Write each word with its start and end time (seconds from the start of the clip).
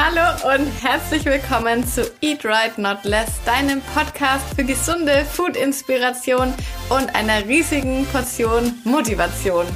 Hallo 0.00 0.54
und 0.54 0.70
herzlich 0.80 1.24
willkommen 1.24 1.84
zu 1.84 2.08
Eat 2.20 2.44
Right 2.44 2.78
Not 2.78 3.02
Less, 3.02 3.42
deinem 3.44 3.82
Podcast 3.96 4.44
für 4.54 4.62
gesunde 4.62 5.24
Food-Inspiration 5.24 6.54
und 6.88 7.16
einer 7.16 7.44
riesigen 7.48 8.06
Portion 8.06 8.74
Motivation. 8.84 9.66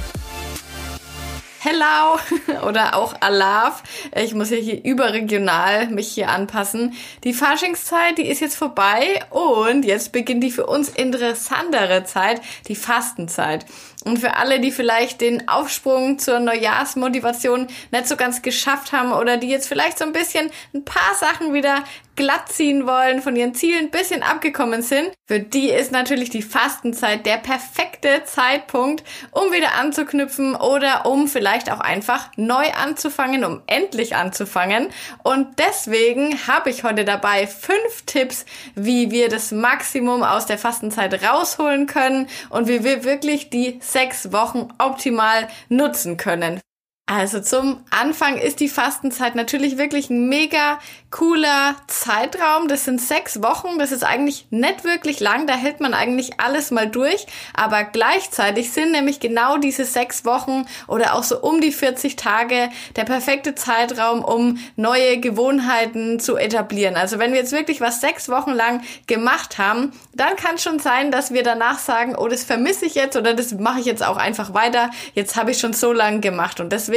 Hello 1.59 2.19
oder 2.67 2.95
auch 2.95 3.15
Alaf. 3.19 3.83
Ich 4.15 4.33
muss 4.33 4.49
ja 4.49 4.57
hier 4.57 4.83
überregional 4.85 5.87
mich 5.87 6.13
hier 6.13 6.29
anpassen. 6.29 6.93
Die 7.25 7.33
Faschingszeit, 7.33 8.17
die 8.17 8.27
ist 8.27 8.39
jetzt 8.39 8.55
vorbei 8.55 9.25
und 9.29 9.83
jetzt 9.83 10.13
beginnt 10.13 10.43
die 10.43 10.51
für 10.51 10.67
uns 10.67 10.87
interessantere 10.87 12.05
Zeit, 12.05 12.41
die 12.69 12.75
Fastenzeit. 12.75 13.65
Und 14.03 14.19
für 14.19 14.35
alle, 14.35 14.59
die 14.59 14.71
vielleicht 14.71 15.21
den 15.21 15.47
Aufsprung 15.47 16.19
zur 16.19 16.39
Neujahrsmotivation 16.39 17.67
nicht 17.91 18.07
so 18.07 18.15
ganz 18.17 18.41
geschafft 18.41 18.91
haben 18.91 19.13
oder 19.13 19.37
die 19.37 19.49
jetzt 19.49 19.67
vielleicht 19.67 19.97
so 19.97 20.05
ein 20.05 20.13
bisschen 20.13 20.51
ein 20.73 20.83
paar 20.83 21.15
Sachen 21.15 21.53
wieder 21.53 21.83
glatt 22.15 22.49
ziehen 22.49 22.85
wollen, 22.85 23.21
von 23.21 23.35
ihren 23.35 23.55
Zielen 23.55 23.85
ein 23.85 23.91
bisschen 23.91 24.23
abgekommen 24.23 24.81
sind, 24.81 25.11
für 25.27 25.39
die 25.39 25.69
ist 25.69 25.91
natürlich 25.91 26.29
die 26.29 26.41
Fastenzeit 26.41 27.25
der 27.25 27.37
perfekte 27.37 28.23
Zeitpunkt, 28.25 29.03
um 29.31 29.51
wieder 29.51 29.75
anzuknüpfen 29.75 30.55
oder 30.55 31.05
um 31.05 31.27
vielleicht 31.27 31.71
auch 31.71 31.79
einfach 31.79 32.29
neu 32.35 32.71
anzufangen, 32.71 33.43
um 33.43 33.61
endlich 33.65 34.15
anzufangen. 34.15 34.89
Und 35.23 35.47
deswegen 35.57 36.37
habe 36.47 36.69
ich 36.69 36.83
heute 36.83 37.05
dabei 37.05 37.47
fünf 37.47 38.03
Tipps, 38.05 38.45
wie 38.75 39.09
wir 39.11 39.29
das 39.29 39.51
Maximum 39.51 40.23
aus 40.23 40.45
der 40.45 40.57
Fastenzeit 40.57 41.23
rausholen 41.23 41.87
können 41.87 42.27
und 42.49 42.67
wie 42.67 42.83
wir 42.83 43.03
wirklich 43.03 43.49
die 43.49 43.79
sechs 43.93 44.31
Wochen 44.33 44.67
optimal 44.77 45.47
nutzen 45.69 46.17
können. 46.17 46.59
Also 47.05 47.41
zum 47.41 47.83
Anfang 47.89 48.37
ist 48.37 48.61
die 48.61 48.69
Fastenzeit 48.69 49.35
natürlich 49.35 49.77
wirklich 49.77 50.09
ein 50.09 50.29
mega 50.29 50.79
cooler 51.11 51.75
Zeitraum. 51.87 52.69
Das 52.69 52.85
sind 52.85 53.01
sechs 53.01 53.43
Wochen. 53.43 53.77
Das 53.77 53.91
ist 53.91 54.05
eigentlich 54.05 54.47
nicht 54.51 54.85
wirklich 54.85 55.19
lang. 55.19 55.45
Da 55.45 55.53
hält 55.53 55.81
man 55.81 55.93
eigentlich 55.93 56.39
alles 56.39 56.71
mal 56.71 56.87
durch. 56.87 57.25
Aber 57.53 57.83
gleichzeitig 57.83 58.71
sind 58.71 58.93
nämlich 58.93 59.19
genau 59.19 59.57
diese 59.57 59.83
sechs 59.83 60.23
Wochen 60.23 60.65
oder 60.87 61.13
auch 61.13 61.23
so 61.23 61.41
um 61.41 61.59
die 61.59 61.73
40 61.73 62.15
Tage 62.15 62.69
der 62.95 63.03
perfekte 63.03 63.53
Zeitraum, 63.53 64.23
um 64.23 64.57
neue 64.77 65.19
Gewohnheiten 65.19 66.21
zu 66.21 66.37
etablieren. 66.37 66.95
Also 66.95 67.19
wenn 67.19 67.33
wir 67.33 67.39
jetzt 67.41 67.51
wirklich 67.51 67.81
was 67.81 67.99
sechs 67.99 68.29
Wochen 68.29 68.51
lang 68.51 68.81
gemacht 69.07 69.57
haben, 69.57 69.91
dann 70.13 70.37
kann 70.37 70.55
es 70.55 70.63
schon 70.63 70.79
sein, 70.79 71.11
dass 71.11 71.33
wir 71.33 71.43
danach 71.43 71.79
sagen, 71.79 72.15
oh, 72.15 72.29
das 72.29 72.45
vermisse 72.45 72.85
ich 72.85 72.95
jetzt 72.95 73.17
oder 73.17 73.33
das 73.33 73.51
mache 73.51 73.81
ich 73.81 73.85
jetzt 73.85 74.03
auch 74.03 74.17
einfach 74.17 74.53
weiter. 74.53 74.89
Jetzt 75.15 75.35
habe 75.35 75.51
ich 75.51 75.59
schon 75.59 75.73
so 75.73 75.91
lange 75.91 76.21
gemacht. 76.21 76.61
Und 76.61 76.71
deswegen 76.71 76.92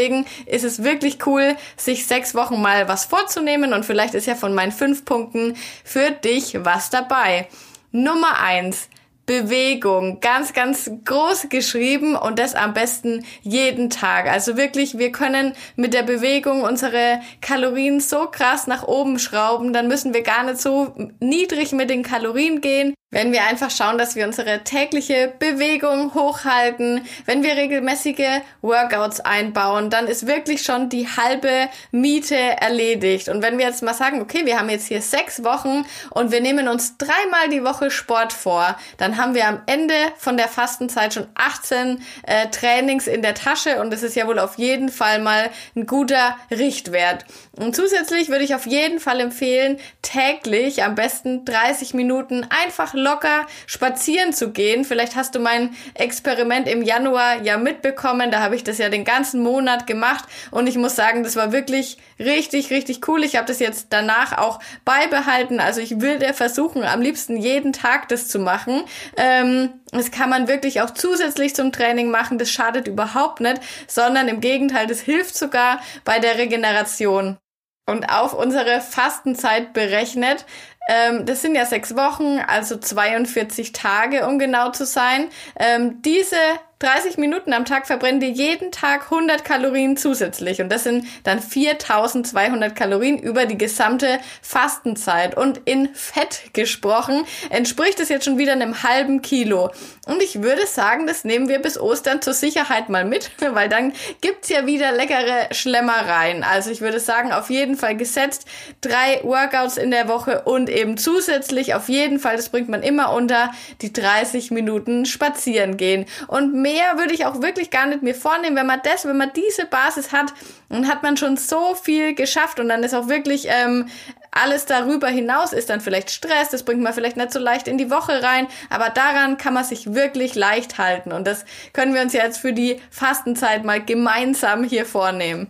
ist 0.46 0.64
es 0.64 0.84
wirklich 0.84 1.26
cool, 1.26 1.56
sich 1.76 2.06
sechs 2.06 2.34
Wochen 2.34 2.60
mal 2.60 2.88
was 2.88 3.06
vorzunehmen 3.06 3.72
und 3.72 3.86
Vielleicht 3.86 4.14
ist 4.14 4.26
ja 4.26 4.34
von 4.34 4.54
meinen 4.54 4.72
fünf 4.72 5.04
Punkten 5.04 5.56
für 5.84 6.10
dich 6.10 6.58
was 6.64 6.90
dabei. 6.90 7.48
Nummer 7.92 8.40
eins. 8.40 8.88
Bewegung, 9.26 10.20
ganz, 10.20 10.52
ganz 10.52 10.88
groß 11.04 11.48
geschrieben 11.48 12.14
und 12.14 12.38
das 12.38 12.54
am 12.54 12.74
besten 12.74 13.24
jeden 13.42 13.90
Tag. 13.90 14.28
Also 14.28 14.56
wirklich, 14.56 14.98
wir 14.98 15.10
können 15.10 15.52
mit 15.74 15.94
der 15.94 16.04
Bewegung 16.04 16.62
unsere 16.62 17.20
Kalorien 17.40 17.98
so 17.98 18.28
krass 18.30 18.68
nach 18.68 18.84
oben 18.84 19.18
schrauben, 19.18 19.72
dann 19.72 19.88
müssen 19.88 20.14
wir 20.14 20.22
gar 20.22 20.44
nicht 20.44 20.60
so 20.60 20.94
niedrig 21.18 21.72
mit 21.72 21.90
den 21.90 22.04
Kalorien 22.04 22.60
gehen. 22.60 22.94
Wenn 23.12 23.30
wir 23.30 23.44
einfach 23.44 23.70
schauen, 23.70 23.98
dass 23.98 24.16
wir 24.16 24.26
unsere 24.26 24.64
tägliche 24.64 25.32
Bewegung 25.38 26.12
hochhalten, 26.12 27.06
wenn 27.24 27.44
wir 27.44 27.54
regelmäßige 27.54 28.40
Workouts 28.62 29.20
einbauen, 29.20 29.90
dann 29.90 30.08
ist 30.08 30.26
wirklich 30.26 30.64
schon 30.64 30.88
die 30.88 31.06
halbe 31.06 31.68
Miete 31.92 32.34
erledigt. 32.34 33.28
Und 33.28 33.42
wenn 33.42 33.58
wir 33.58 33.66
jetzt 33.66 33.84
mal 33.84 33.94
sagen, 33.94 34.20
okay, 34.20 34.44
wir 34.44 34.58
haben 34.58 34.68
jetzt 34.70 34.88
hier 34.88 35.00
sechs 35.00 35.44
Wochen 35.44 35.86
und 36.10 36.32
wir 36.32 36.40
nehmen 36.40 36.66
uns 36.66 36.98
dreimal 36.98 37.48
die 37.48 37.62
Woche 37.62 37.92
Sport 37.92 38.32
vor, 38.32 38.76
dann 38.98 39.18
haben 39.18 39.36
wir 39.36 39.46
am 39.46 39.62
Ende 39.66 39.94
von 40.16 40.36
der 40.36 40.48
Fastenzeit 40.48 41.14
schon 41.14 41.28
18 41.36 42.02
äh, 42.24 42.48
Trainings 42.48 43.06
in 43.06 43.22
der 43.22 43.34
Tasche 43.34 43.80
und 43.80 43.92
das 43.92 44.02
ist 44.02 44.16
ja 44.16 44.26
wohl 44.26 44.40
auf 44.40 44.58
jeden 44.58 44.88
Fall 44.88 45.20
mal 45.20 45.50
ein 45.76 45.86
guter 45.86 46.36
Richtwert. 46.50 47.24
Und 47.52 47.76
zusätzlich 47.76 48.30
würde 48.30 48.44
ich 48.44 48.56
auf 48.56 48.66
jeden 48.66 48.98
Fall 48.98 49.20
empfehlen, 49.20 49.78
täglich 50.02 50.82
am 50.82 50.96
besten 50.96 51.44
30 51.44 51.94
Minuten 51.94 52.44
einfach 52.50 52.95
locker 52.96 53.46
spazieren 53.66 54.32
zu 54.32 54.50
gehen. 54.50 54.84
Vielleicht 54.84 55.16
hast 55.16 55.34
du 55.34 55.38
mein 55.38 55.76
Experiment 55.94 56.68
im 56.68 56.82
Januar 56.82 57.42
ja 57.42 57.58
mitbekommen. 57.58 58.30
Da 58.30 58.40
habe 58.40 58.56
ich 58.56 58.64
das 58.64 58.78
ja 58.78 58.88
den 58.88 59.04
ganzen 59.04 59.42
Monat 59.42 59.86
gemacht 59.86 60.24
und 60.50 60.66
ich 60.66 60.76
muss 60.76 60.96
sagen, 60.96 61.22
das 61.22 61.36
war 61.36 61.52
wirklich 61.52 61.98
richtig, 62.18 62.70
richtig 62.70 63.06
cool. 63.08 63.22
Ich 63.24 63.36
habe 63.36 63.46
das 63.46 63.58
jetzt 63.58 63.88
danach 63.90 64.36
auch 64.38 64.58
beibehalten. 64.84 65.60
Also 65.60 65.80
ich 65.80 66.00
will 66.00 66.18
dir 66.18 66.34
versuchen, 66.34 66.82
am 66.84 67.00
liebsten 67.00 67.36
jeden 67.36 67.72
Tag 67.72 68.08
das 68.08 68.28
zu 68.28 68.38
machen. 68.38 68.82
Ähm, 69.16 69.74
das 69.92 70.10
kann 70.10 70.30
man 70.30 70.48
wirklich 70.48 70.80
auch 70.80 70.90
zusätzlich 70.90 71.54
zum 71.54 71.72
Training 71.72 72.10
machen. 72.10 72.38
Das 72.38 72.50
schadet 72.50 72.88
überhaupt 72.88 73.40
nicht, 73.40 73.60
sondern 73.86 74.28
im 74.28 74.40
Gegenteil, 74.40 74.86
das 74.86 75.00
hilft 75.00 75.36
sogar 75.36 75.80
bei 76.04 76.18
der 76.18 76.38
Regeneration 76.38 77.38
und 77.86 78.10
auf 78.10 78.34
unsere 78.34 78.80
Fastenzeit 78.80 79.72
berechnet 79.72 80.44
ähm, 80.88 81.26
das 81.26 81.42
sind 81.42 81.54
ja 81.54 81.66
sechs 81.66 81.96
Wochen, 81.96 82.38
also 82.46 82.76
42 82.76 83.72
Tage, 83.72 84.26
um 84.26 84.38
genau 84.38 84.70
zu 84.70 84.86
sein. 84.86 85.28
Ähm, 85.58 86.02
diese 86.02 86.36
30 86.78 87.16
Minuten 87.16 87.54
am 87.54 87.64
Tag 87.64 87.86
verbrennen 87.86 88.20
dir 88.20 88.28
jeden 88.28 88.70
Tag 88.70 89.04
100 89.04 89.44
Kalorien 89.44 89.96
zusätzlich. 89.96 90.60
Und 90.60 90.70
das 90.70 90.84
sind 90.84 91.06
dann 91.24 91.40
4200 91.40 92.76
Kalorien 92.76 93.18
über 93.18 93.46
die 93.46 93.56
gesamte 93.56 94.18
Fastenzeit. 94.42 95.38
Und 95.38 95.62
in 95.64 95.88
Fett 95.94 96.52
gesprochen 96.52 97.24
entspricht 97.48 97.98
es 97.98 98.10
jetzt 98.10 98.26
schon 98.26 98.36
wieder 98.36 98.52
einem 98.52 98.82
halben 98.82 99.22
Kilo. 99.22 99.70
Und 100.06 100.22
ich 100.22 100.42
würde 100.42 100.66
sagen, 100.66 101.06
das 101.06 101.24
nehmen 101.24 101.48
wir 101.48 101.60
bis 101.60 101.80
Ostern 101.80 102.20
zur 102.20 102.34
Sicherheit 102.34 102.90
mal 102.90 103.06
mit, 103.06 103.30
weil 103.54 103.70
dann 103.70 103.94
gibt's 104.20 104.50
ja 104.50 104.66
wieder 104.66 104.92
leckere 104.92 105.48
Schlemmereien. 105.52 106.44
Also 106.44 106.70
ich 106.70 106.82
würde 106.82 107.00
sagen, 107.00 107.32
auf 107.32 107.48
jeden 107.48 107.76
Fall 107.76 107.96
gesetzt 107.96 108.46
drei 108.82 109.20
Workouts 109.22 109.78
in 109.78 109.90
der 109.90 110.08
Woche 110.08 110.42
und 110.42 110.68
eben 110.68 110.98
zusätzlich 110.98 111.74
auf 111.74 111.88
jeden 111.88 112.18
Fall, 112.18 112.36
das 112.36 112.50
bringt 112.50 112.68
man 112.68 112.82
immer 112.82 113.14
unter, 113.14 113.50
die 113.80 113.94
30 113.94 114.50
Minuten 114.50 115.06
spazieren 115.06 115.78
gehen. 115.78 116.04
Und 116.28 116.65
mehr 116.66 116.98
würde 116.98 117.14
ich 117.14 117.26
auch 117.26 117.40
wirklich 117.42 117.70
gar 117.70 117.86
nicht 117.86 118.02
mir 118.02 118.14
vornehmen. 118.14 118.56
Wenn 118.56 118.66
man 118.66 118.80
das, 118.82 119.06
wenn 119.06 119.16
man 119.16 119.32
diese 119.32 119.66
Basis 119.66 120.10
hat, 120.10 120.34
dann 120.68 120.88
hat 120.88 121.04
man 121.04 121.16
schon 121.16 121.36
so 121.36 121.76
viel 121.76 122.14
geschafft 122.14 122.58
und 122.58 122.68
dann 122.68 122.82
ist 122.82 122.92
auch 122.92 123.08
wirklich 123.08 123.46
ähm, 123.48 123.88
alles 124.32 124.66
darüber 124.66 125.08
hinaus 125.08 125.52
ist 125.52 125.70
dann 125.70 125.80
vielleicht 125.80 126.10
Stress, 126.10 126.50
das 126.50 126.64
bringt 126.64 126.82
man 126.82 126.92
vielleicht 126.92 127.16
nicht 127.16 127.32
so 127.32 127.38
leicht 127.38 127.68
in 127.68 127.78
die 127.78 127.90
Woche 127.90 128.22
rein, 128.22 128.48
aber 128.68 128.90
daran 128.90 129.38
kann 129.38 129.54
man 129.54 129.64
sich 129.64 129.94
wirklich 129.94 130.34
leicht 130.34 130.76
halten 130.76 131.12
und 131.12 131.26
das 131.26 131.44
können 131.72 131.94
wir 131.94 132.02
uns 132.02 132.12
jetzt 132.12 132.38
für 132.38 132.52
die 132.52 132.82
Fastenzeit 132.90 133.64
mal 133.64 133.82
gemeinsam 133.82 134.64
hier 134.64 134.84
vornehmen. 134.84 135.48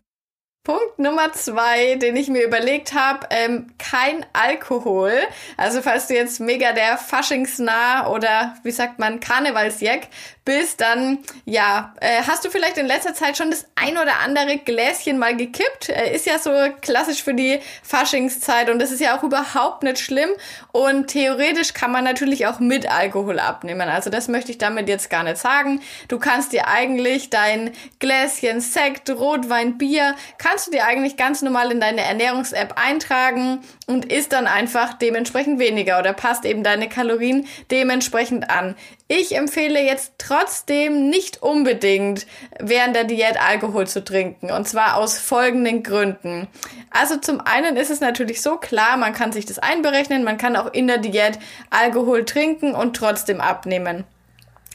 Punkt 0.66 0.98
Nummer 0.98 1.33
zwei, 1.33 1.94
den 1.94 2.16
ich 2.16 2.27
mir 2.27 2.44
überlegt 2.44 2.93
habe, 2.93 3.28
ähm, 3.31 3.69
kein 3.78 4.27
Alkohol. 4.33 5.12
Also 5.56 5.81
falls 5.81 6.09
du 6.09 6.15
jetzt 6.15 6.41
mega 6.41 6.72
der 6.72 6.98
Faschingsnah 6.98 8.09
oder 8.09 8.56
wie 8.65 8.72
sagt 8.72 8.98
man 8.98 9.21
Karnevalsjack 9.21 10.09
bist, 10.46 10.80
dann 10.80 11.18
ja, 11.44 11.92
äh, 12.00 12.22
hast 12.26 12.46
du 12.46 12.50
vielleicht 12.50 12.78
in 12.78 12.86
letzter 12.86 13.12
Zeit 13.12 13.36
schon 13.36 13.50
das 13.50 13.66
ein 13.74 13.98
oder 13.98 14.20
andere 14.24 14.56
Gläschen 14.56 15.18
mal 15.18 15.36
gekippt. 15.36 15.90
Äh, 15.90 16.14
ist 16.14 16.24
ja 16.24 16.38
so 16.38 16.50
klassisch 16.80 17.22
für 17.22 17.34
die 17.34 17.60
Faschingszeit 17.82 18.70
und 18.70 18.78
das 18.78 18.90
ist 18.90 19.00
ja 19.00 19.18
auch 19.18 19.22
überhaupt 19.22 19.82
nicht 19.82 19.98
schlimm. 19.98 20.30
Und 20.72 21.08
theoretisch 21.08 21.74
kann 21.74 21.92
man 21.92 22.04
natürlich 22.04 22.46
auch 22.46 22.60
mit 22.60 22.90
Alkohol 22.90 23.38
abnehmen. 23.38 23.88
Also 23.88 24.08
das 24.08 24.28
möchte 24.28 24.50
ich 24.50 24.58
damit 24.58 24.88
jetzt 24.88 25.10
gar 25.10 25.24
nicht 25.24 25.36
sagen. 25.36 25.82
Du 26.08 26.18
kannst 26.18 26.52
dir 26.52 26.68
eigentlich 26.68 27.28
dein 27.28 27.72
Gläschen 27.98 28.60
Sekt, 28.60 29.10
Rotwein, 29.10 29.76
Bier, 29.76 30.14
kannst 30.38 30.68
du 30.68 30.70
dir 30.70 30.86
eigentlich 30.86 31.16
ganz 31.16 31.42
normal 31.42 31.72
in 31.72 31.80
deine 31.80 32.03
Ernährungs-App 32.03 32.74
eintragen 32.76 33.60
und 33.86 34.12
isst 34.12 34.32
dann 34.32 34.47
einfach 34.47 34.94
dementsprechend 34.94 35.59
weniger 35.59 35.98
oder 35.98 36.12
passt 36.12 36.44
eben 36.44 36.62
deine 36.62 36.88
Kalorien 36.88 37.48
dementsprechend 37.71 38.48
an. 38.48 38.76
Ich 39.08 39.36
empfehle 39.36 39.80
jetzt 39.80 40.14
trotzdem 40.18 41.08
nicht 41.08 41.41
unbedingt 41.41 42.26
während 42.58 42.97
der 42.97 43.04
Diät 43.04 43.41
Alkohol 43.41 43.86
zu 43.86 44.03
trinken. 44.03 44.50
Und 44.50 44.66
zwar 44.66 44.97
aus 44.97 45.18
folgenden 45.18 45.84
Gründen. 45.84 46.48
Also 46.91 47.16
zum 47.16 47.41
einen 47.41 47.76
ist 47.76 47.91
es 47.91 48.00
natürlich 48.00 48.42
so 48.42 48.56
klar, 48.56 48.97
man 48.97 49.12
kann 49.12 49.30
sich 49.30 49.47
das 49.47 49.60
einberechnen, 49.60 50.24
man 50.24 50.38
kann 50.38 50.56
auch 50.56 50.72
in 50.72 50.88
der 50.88 50.98
Diät 50.98 51.38
Alkohol 51.70 52.24
trinken 52.24 52.74
und 52.74 52.97
trotzdem 52.97 53.41
abnehmen. 53.41 54.04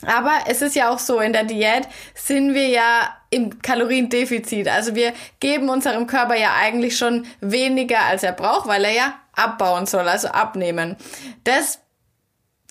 Aber 0.05 0.31
es 0.47 0.61
ist 0.61 0.75
ja 0.75 0.89
auch 0.89 0.99
so, 0.99 1.19
in 1.19 1.33
der 1.33 1.43
Diät 1.43 1.87
sind 2.15 2.53
wir 2.53 2.67
ja 2.67 3.15
im 3.29 3.61
Kaloriendefizit. 3.61 4.67
Also 4.67 4.95
wir 4.95 5.13
geben 5.39 5.69
unserem 5.69 6.07
Körper 6.07 6.35
ja 6.35 6.55
eigentlich 6.59 6.97
schon 6.97 7.25
weniger, 7.41 7.99
als 8.05 8.23
er 8.23 8.31
braucht, 8.31 8.67
weil 8.67 8.85
er 8.85 8.93
ja 8.93 9.13
abbauen 9.33 9.85
soll, 9.85 10.07
also 10.07 10.29
abnehmen. 10.29 10.95
Das 11.43 11.79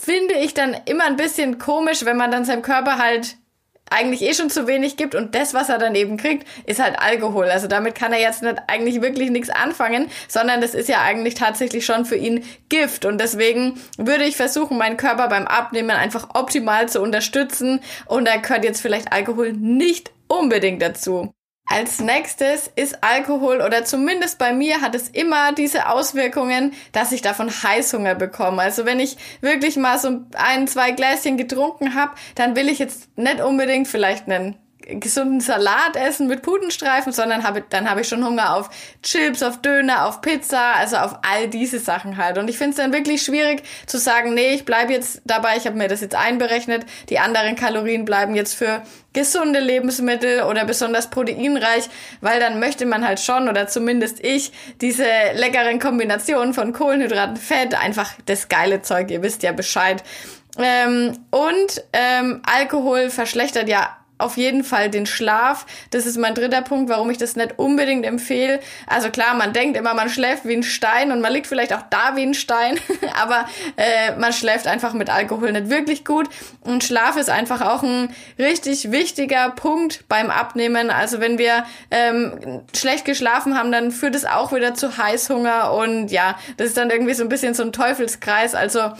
finde 0.00 0.34
ich 0.34 0.54
dann 0.54 0.76
immer 0.86 1.04
ein 1.04 1.16
bisschen 1.16 1.58
komisch, 1.58 2.04
wenn 2.04 2.16
man 2.16 2.30
dann 2.30 2.44
seinem 2.44 2.62
Körper 2.62 2.98
halt 2.98 3.36
eigentlich 3.90 4.22
eh 4.22 4.32
schon 4.34 4.50
zu 4.50 4.68
wenig 4.68 4.96
gibt 4.96 5.16
und 5.16 5.34
das, 5.34 5.52
was 5.52 5.68
er 5.68 5.78
dann 5.78 5.96
eben 5.96 6.16
kriegt, 6.16 6.46
ist 6.64 6.80
halt 6.80 6.98
Alkohol. 7.00 7.46
Also 7.46 7.66
damit 7.66 7.96
kann 7.96 8.12
er 8.12 8.20
jetzt 8.20 8.42
nicht 8.42 8.56
eigentlich 8.68 9.02
wirklich 9.02 9.30
nichts 9.30 9.50
anfangen, 9.50 10.08
sondern 10.28 10.60
das 10.60 10.74
ist 10.74 10.88
ja 10.88 11.02
eigentlich 11.02 11.34
tatsächlich 11.34 11.84
schon 11.84 12.04
für 12.04 12.14
ihn 12.14 12.44
Gift 12.68 13.04
und 13.04 13.20
deswegen 13.20 13.80
würde 13.98 14.24
ich 14.24 14.36
versuchen, 14.36 14.78
meinen 14.78 14.96
Körper 14.96 15.28
beim 15.28 15.46
Abnehmen 15.46 15.90
einfach 15.90 16.34
optimal 16.34 16.88
zu 16.88 17.00
unterstützen 17.00 17.80
und 18.06 18.28
da 18.28 18.36
gehört 18.36 18.64
jetzt 18.64 18.80
vielleicht 18.80 19.12
Alkohol 19.12 19.52
nicht 19.52 20.12
unbedingt 20.28 20.80
dazu. 20.80 21.34
Als 21.72 22.00
nächstes 22.00 22.68
ist 22.74 23.04
Alkohol 23.04 23.60
oder 23.60 23.84
zumindest 23.84 24.38
bei 24.38 24.52
mir 24.52 24.80
hat 24.80 24.96
es 24.96 25.08
immer 25.08 25.52
diese 25.52 25.88
Auswirkungen, 25.88 26.72
dass 26.90 27.12
ich 27.12 27.22
davon 27.22 27.48
Heißhunger 27.48 28.16
bekomme. 28.16 28.60
Also 28.60 28.86
wenn 28.86 28.98
ich 28.98 29.16
wirklich 29.40 29.76
mal 29.76 29.96
so 29.96 30.22
ein, 30.34 30.66
zwei 30.66 30.90
Gläschen 30.90 31.36
getrunken 31.36 31.94
habe, 31.94 32.16
dann 32.34 32.56
will 32.56 32.68
ich 32.68 32.80
jetzt 32.80 33.16
nicht 33.16 33.40
unbedingt 33.40 33.86
vielleicht 33.86 34.28
einen 34.28 34.56
gesunden 34.98 35.40
Salat 35.40 35.96
essen 35.96 36.26
mit 36.26 36.42
Putenstreifen, 36.42 37.12
sondern 37.12 37.44
habe, 37.44 37.62
dann 37.68 37.88
habe 37.88 38.00
ich 38.00 38.08
schon 38.08 38.24
Hunger 38.24 38.56
auf 38.56 38.70
Chips, 39.02 39.42
auf 39.42 39.60
Döner, 39.60 40.06
auf 40.06 40.20
Pizza, 40.20 40.74
also 40.74 40.96
auf 40.96 41.18
all 41.22 41.48
diese 41.48 41.78
Sachen 41.78 42.16
halt. 42.16 42.38
Und 42.38 42.48
ich 42.48 42.58
finde 42.58 42.70
es 42.70 42.76
dann 42.76 42.92
wirklich 42.92 43.22
schwierig 43.22 43.62
zu 43.86 43.98
sagen, 43.98 44.34
nee, 44.34 44.54
ich 44.54 44.64
bleibe 44.64 44.92
jetzt 44.92 45.22
dabei, 45.24 45.56
ich 45.56 45.66
habe 45.66 45.76
mir 45.76 45.88
das 45.88 46.00
jetzt 46.00 46.14
einberechnet, 46.14 46.84
die 47.08 47.18
anderen 47.18 47.56
Kalorien 47.56 48.04
bleiben 48.04 48.34
jetzt 48.34 48.54
für 48.54 48.82
gesunde 49.12 49.60
Lebensmittel 49.60 50.42
oder 50.42 50.64
besonders 50.64 51.10
proteinreich, 51.10 51.88
weil 52.20 52.38
dann 52.40 52.60
möchte 52.60 52.86
man 52.86 53.06
halt 53.06 53.20
schon, 53.20 53.48
oder 53.48 53.66
zumindest 53.66 54.24
ich, 54.24 54.52
diese 54.80 55.04
leckeren 55.34 55.78
Kombinationen 55.78 56.54
von 56.54 56.72
Kohlenhydraten, 56.72 57.36
Fett, 57.36 57.74
einfach 57.74 58.12
das 58.26 58.48
geile 58.48 58.82
Zeug, 58.82 59.10
ihr 59.10 59.22
wisst 59.22 59.42
ja 59.42 59.52
Bescheid. 59.52 60.02
Ähm, 60.58 61.18
und 61.30 61.84
ähm, 61.92 62.42
Alkohol 62.44 63.10
verschlechtert 63.10 63.68
ja 63.68 63.96
auf 64.20 64.36
jeden 64.36 64.64
Fall 64.64 64.90
den 64.90 65.06
Schlaf. 65.06 65.66
Das 65.90 66.06
ist 66.06 66.18
mein 66.18 66.34
dritter 66.34 66.62
Punkt, 66.62 66.90
warum 66.90 67.10
ich 67.10 67.18
das 67.18 67.36
nicht 67.36 67.58
unbedingt 67.58 68.04
empfehle. 68.06 68.60
Also 68.86 69.10
klar, 69.10 69.34
man 69.34 69.52
denkt 69.52 69.76
immer, 69.76 69.94
man 69.94 70.08
schläft 70.08 70.44
wie 70.44 70.54
ein 70.54 70.62
Stein 70.62 71.12
und 71.12 71.20
man 71.20 71.32
liegt 71.32 71.46
vielleicht 71.46 71.72
auch 71.72 71.82
da 71.90 72.16
wie 72.16 72.22
ein 72.22 72.34
Stein, 72.34 72.78
aber 73.20 73.46
äh, 73.76 74.16
man 74.18 74.32
schläft 74.32 74.66
einfach 74.66 74.92
mit 74.92 75.10
Alkohol 75.10 75.52
nicht 75.52 75.70
wirklich 75.70 76.04
gut. 76.04 76.28
Und 76.60 76.84
Schlaf 76.84 77.16
ist 77.16 77.30
einfach 77.30 77.60
auch 77.60 77.82
ein 77.82 78.14
richtig 78.38 78.90
wichtiger 78.90 79.50
Punkt 79.50 80.04
beim 80.08 80.30
Abnehmen. 80.30 80.90
Also 80.90 81.20
wenn 81.20 81.38
wir 81.38 81.64
ähm, 81.90 82.62
schlecht 82.76 83.04
geschlafen 83.04 83.58
haben, 83.58 83.72
dann 83.72 83.90
führt 83.90 84.14
es 84.14 84.24
auch 84.24 84.52
wieder 84.52 84.74
zu 84.74 84.96
Heißhunger 84.96 85.72
und 85.72 86.08
ja, 86.10 86.36
das 86.56 86.68
ist 86.68 86.76
dann 86.76 86.90
irgendwie 86.90 87.14
so 87.14 87.22
ein 87.22 87.28
bisschen 87.28 87.54
so 87.54 87.62
ein 87.62 87.72
Teufelskreis. 87.72 88.54
Also 88.54 88.92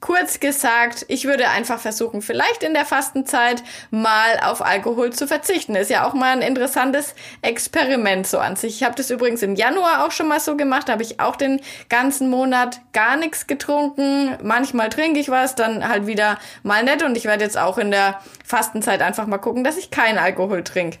Kurz 0.00 0.40
gesagt, 0.40 1.04
ich 1.08 1.26
würde 1.26 1.50
einfach 1.50 1.78
versuchen, 1.78 2.22
vielleicht 2.22 2.62
in 2.62 2.72
der 2.72 2.86
Fastenzeit 2.86 3.62
mal 3.90 4.40
auf 4.42 4.64
Alkohol 4.64 5.12
zu 5.12 5.26
verzichten. 5.26 5.74
Ist 5.74 5.90
ja 5.90 6.08
auch 6.08 6.14
mal 6.14 6.32
ein 6.32 6.40
interessantes 6.40 7.14
Experiment 7.42 8.26
so 8.26 8.38
an 8.38 8.56
sich. 8.56 8.76
Ich 8.76 8.82
habe 8.82 8.94
das 8.94 9.10
übrigens 9.10 9.42
im 9.42 9.56
Januar 9.56 10.06
auch 10.06 10.10
schon 10.10 10.26
mal 10.26 10.40
so 10.40 10.56
gemacht. 10.56 10.88
Da 10.88 10.94
habe 10.94 11.02
ich 11.02 11.20
auch 11.20 11.36
den 11.36 11.60
ganzen 11.90 12.30
Monat 12.30 12.80
gar 12.94 13.16
nichts 13.16 13.46
getrunken. 13.46 14.38
Manchmal 14.42 14.88
trinke 14.88 15.20
ich 15.20 15.28
was, 15.28 15.54
dann 15.54 15.86
halt 15.86 16.06
wieder 16.06 16.38
mal 16.62 16.82
nett. 16.82 17.02
Und 17.02 17.14
ich 17.14 17.26
werde 17.26 17.44
jetzt 17.44 17.58
auch 17.58 17.76
in 17.76 17.90
der 17.90 18.20
Fastenzeit 18.42 19.02
einfach 19.02 19.26
mal 19.26 19.36
gucken, 19.36 19.64
dass 19.64 19.76
ich 19.76 19.90
keinen 19.90 20.16
Alkohol 20.16 20.64
trinke. 20.64 20.98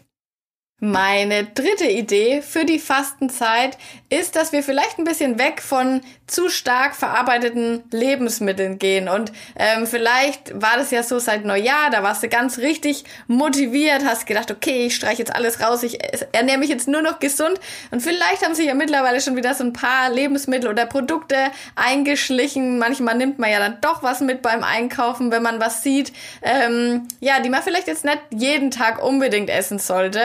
Meine 0.82 1.44
dritte 1.44 1.86
Idee 1.86 2.40
für 2.40 2.64
die 2.64 2.78
Fastenzeit 2.78 3.76
ist, 4.08 4.34
dass 4.34 4.52
wir 4.52 4.62
vielleicht 4.62 4.98
ein 4.98 5.04
bisschen 5.04 5.38
weg 5.38 5.60
von 5.60 6.00
zu 6.26 6.48
stark 6.48 6.96
verarbeiteten 6.96 7.84
Lebensmitteln 7.90 8.78
gehen. 8.78 9.10
Und 9.10 9.30
ähm, 9.56 9.86
vielleicht 9.86 10.58
war 10.58 10.78
das 10.78 10.90
ja 10.90 11.02
so 11.02 11.18
seit 11.18 11.44
Neujahr, 11.44 11.90
da 11.90 12.02
warst 12.02 12.22
du 12.22 12.30
ganz 12.30 12.56
richtig 12.56 13.04
motiviert, 13.26 14.06
hast 14.06 14.26
gedacht, 14.26 14.50
okay, 14.50 14.86
ich 14.86 14.96
streiche 14.96 15.18
jetzt 15.18 15.34
alles 15.34 15.60
raus, 15.60 15.82
ich 15.82 15.98
ernähre 16.32 16.56
mich 16.56 16.70
jetzt 16.70 16.88
nur 16.88 17.02
noch 17.02 17.18
gesund. 17.18 17.60
Und 17.90 18.00
vielleicht 18.00 18.42
haben 18.42 18.54
sich 18.54 18.66
ja 18.66 18.74
mittlerweile 18.74 19.20
schon 19.20 19.36
wieder 19.36 19.52
so 19.52 19.64
ein 19.64 19.74
paar 19.74 20.08
Lebensmittel 20.08 20.70
oder 20.70 20.86
Produkte 20.86 21.36
eingeschlichen. 21.76 22.78
Manchmal 22.78 23.16
nimmt 23.16 23.38
man 23.38 23.50
ja 23.50 23.58
dann 23.58 23.82
doch 23.82 24.02
was 24.02 24.20
mit 24.20 24.40
beim 24.40 24.64
Einkaufen, 24.64 25.30
wenn 25.30 25.42
man 25.42 25.60
was 25.60 25.82
sieht, 25.82 26.14
ähm, 26.40 27.06
ja, 27.20 27.40
die 27.40 27.50
man 27.50 27.62
vielleicht 27.62 27.86
jetzt 27.86 28.06
nicht 28.06 28.20
jeden 28.30 28.70
Tag 28.70 29.04
unbedingt 29.04 29.50
essen 29.50 29.78
sollte 29.78 30.20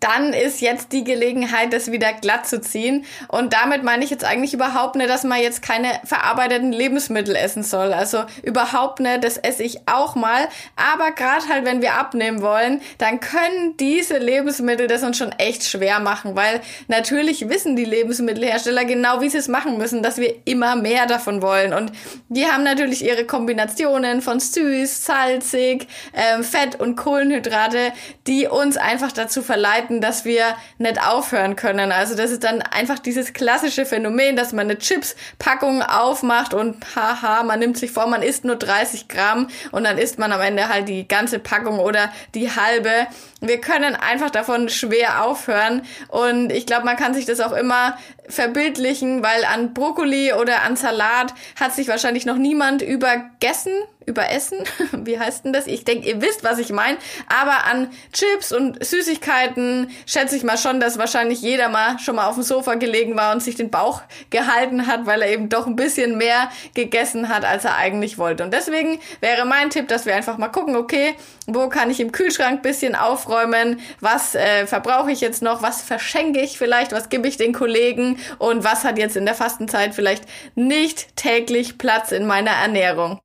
dann 0.00 0.32
ist 0.32 0.60
jetzt 0.60 0.92
die 0.92 1.04
Gelegenheit, 1.04 1.72
das 1.72 1.92
wieder 1.92 2.12
glatt 2.14 2.46
zu 2.46 2.60
ziehen. 2.60 3.04
Und 3.28 3.52
damit 3.52 3.82
meine 3.82 4.02
ich 4.02 4.10
jetzt 4.10 4.24
eigentlich 4.24 4.54
überhaupt 4.54 4.96
nicht, 4.96 5.10
dass 5.10 5.24
man 5.24 5.40
jetzt 5.40 5.62
keine 5.62 5.88
verarbeiteten 6.04 6.72
Lebensmittel 6.72 7.36
essen 7.36 7.62
soll. 7.62 7.92
Also 7.92 8.24
überhaupt 8.42 9.00
nicht, 9.00 9.22
das 9.22 9.36
esse 9.36 9.62
ich 9.62 9.80
auch 9.86 10.14
mal. 10.14 10.48
Aber 10.76 11.10
gerade 11.12 11.46
halt, 11.48 11.64
wenn 11.66 11.82
wir 11.82 11.94
abnehmen 11.94 12.40
wollen, 12.40 12.80
dann 12.98 13.20
können 13.20 13.76
diese 13.78 14.16
Lebensmittel 14.18 14.86
das 14.86 15.02
uns 15.02 15.18
schon 15.18 15.32
echt 15.32 15.64
schwer 15.64 16.00
machen, 16.00 16.34
weil 16.34 16.60
natürlich 16.88 17.48
wissen 17.48 17.76
die 17.76 17.84
Lebensmittelhersteller 17.84 18.84
genau, 18.84 19.20
wie 19.20 19.28
sie 19.28 19.38
es 19.38 19.48
machen 19.48 19.76
müssen, 19.76 20.02
dass 20.02 20.18
wir 20.18 20.34
immer 20.46 20.76
mehr 20.76 21.06
davon 21.06 21.42
wollen. 21.42 21.74
Und 21.74 21.92
die 22.28 22.46
haben 22.46 22.64
natürlich 22.64 23.04
ihre 23.04 23.26
Kombinationen 23.26 24.22
von 24.22 24.40
süß, 24.40 25.04
salzig, 25.04 25.86
äh, 26.12 26.42
Fett 26.42 26.80
und 26.80 26.96
Kohlenhydrate, 26.96 27.92
die 28.26 28.46
uns 28.46 28.76
einfach 28.76 29.12
dazu 29.12 29.42
verleiten, 29.42 29.89
merken, 29.90 30.00
dass 30.00 30.24
wir 30.24 30.56
nicht 30.78 31.02
aufhören 31.02 31.56
können. 31.56 31.92
Also 31.92 32.14
das 32.14 32.30
ist 32.30 32.44
dann 32.44 32.62
einfach 32.62 32.98
dieses 32.98 33.32
klassische 33.32 33.84
Phänomen, 33.84 34.36
dass 34.36 34.52
man 34.52 34.70
eine 34.70 34.78
Chips-Packung 34.78 35.82
aufmacht 35.82 36.54
und 36.54 36.76
haha, 36.94 37.42
man 37.42 37.58
nimmt 37.58 37.76
sich 37.76 37.90
vor, 37.90 38.06
man 38.06 38.22
isst 38.22 38.44
nur 38.44 38.56
30 38.56 39.08
Gramm 39.08 39.48
und 39.72 39.84
dann 39.84 39.98
isst 39.98 40.18
man 40.18 40.32
am 40.32 40.40
Ende 40.40 40.68
halt 40.68 40.88
die 40.88 41.06
ganze 41.06 41.38
Packung 41.38 41.78
oder 41.78 42.12
die 42.34 42.50
halbe. 42.50 43.06
Wir 43.40 43.60
können 43.60 43.96
einfach 43.96 44.30
davon 44.30 44.68
schwer 44.68 45.24
aufhören 45.24 45.82
und 46.08 46.52
ich 46.52 46.66
glaube, 46.66 46.84
man 46.84 46.96
kann 46.96 47.14
sich 47.14 47.24
das 47.24 47.40
auch 47.40 47.52
immer 47.52 47.96
verbildlichen, 48.28 49.22
weil 49.22 49.44
an 49.44 49.74
Brokkoli 49.74 50.32
oder 50.34 50.62
an 50.62 50.76
Salat 50.76 51.34
hat 51.58 51.74
sich 51.74 51.88
wahrscheinlich 51.88 52.26
noch 52.26 52.36
niemand 52.36 52.82
übergessen, 52.82 53.72
überessen. 54.06 54.58
Wie 54.92 55.18
heißt 55.18 55.44
denn 55.44 55.52
das? 55.52 55.66
Ich 55.66 55.84
denke, 55.84 56.08
ihr 56.08 56.20
wisst, 56.20 56.44
was 56.44 56.58
ich 56.58 56.70
meine. 56.70 56.98
Aber 57.28 57.64
an 57.64 57.90
Chips 58.12 58.52
und 58.52 58.84
Süßigkeiten 58.84 59.90
schätze 60.06 60.36
ich 60.36 60.42
mal 60.42 60.58
schon, 60.58 60.80
dass 60.80 60.98
wahrscheinlich 60.98 61.40
jeder 61.40 61.68
mal 61.68 61.98
schon 61.98 62.16
mal 62.16 62.26
auf 62.26 62.34
dem 62.34 62.42
Sofa 62.42 62.74
gelegen 62.74 63.16
war 63.16 63.32
und 63.32 63.42
sich 63.42 63.56
den 63.56 63.70
Bauch 63.70 64.02
gehalten 64.30 64.86
hat, 64.86 65.06
weil 65.06 65.22
er 65.22 65.30
eben 65.30 65.48
doch 65.48 65.66
ein 65.66 65.76
bisschen 65.76 66.18
mehr 66.18 66.50
gegessen 66.74 67.28
hat, 67.28 67.44
als 67.44 67.64
er 67.64 67.76
eigentlich 67.76 68.18
wollte. 68.18 68.44
Und 68.44 68.52
deswegen 68.52 68.98
wäre 69.20 69.44
mein 69.44 69.70
Tipp, 69.70 69.88
dass 69.88 70.06
wir 70.06 70.16
einfach 70.16 70.38
mal 70.38 70.48
gucken, 70.48 70.76
okay, 70.76 71.14
wo 71.46 71.68
kann 71.68 71.90
ich 71.90 72.00
im 72.00 72.12
Kühlschrank 72.12 72.62
bisschen 72.62 72.94
aufräumen? 72.94 73.80
Was 74.00 74.34
äh, 74.34 74.66
verbrauche 74.66 75.12
ich 75.12 75.20
jetzt 75.20 75.42
noch? 75.42 75.62
Was 75.62 75.82
verschenke 75.82 76.40
ich 76.40 76.58
vielleicht? 76.58 76.92
Was 76.92 77.08
gebe 77.08 77.28
ich 77.28 77.36
den 77.36 77.52
Kollegen? 77.52 78.18
Und 78.38 78.64
was 78.64 78.84
hat 78.84 78.98
jetzt 78.98 79.16
in 79.16 79.26
der 79.26 79.34
Fastenzeit 79.34 79.94
vielleicht 79.94 80.24
nicht 80.54 81.16
täglich 81.16 81.78
Platz 81.78 82.12
in 82.12 82.26
meiner 82.26 82.52
Ernährung? 82.52 83.20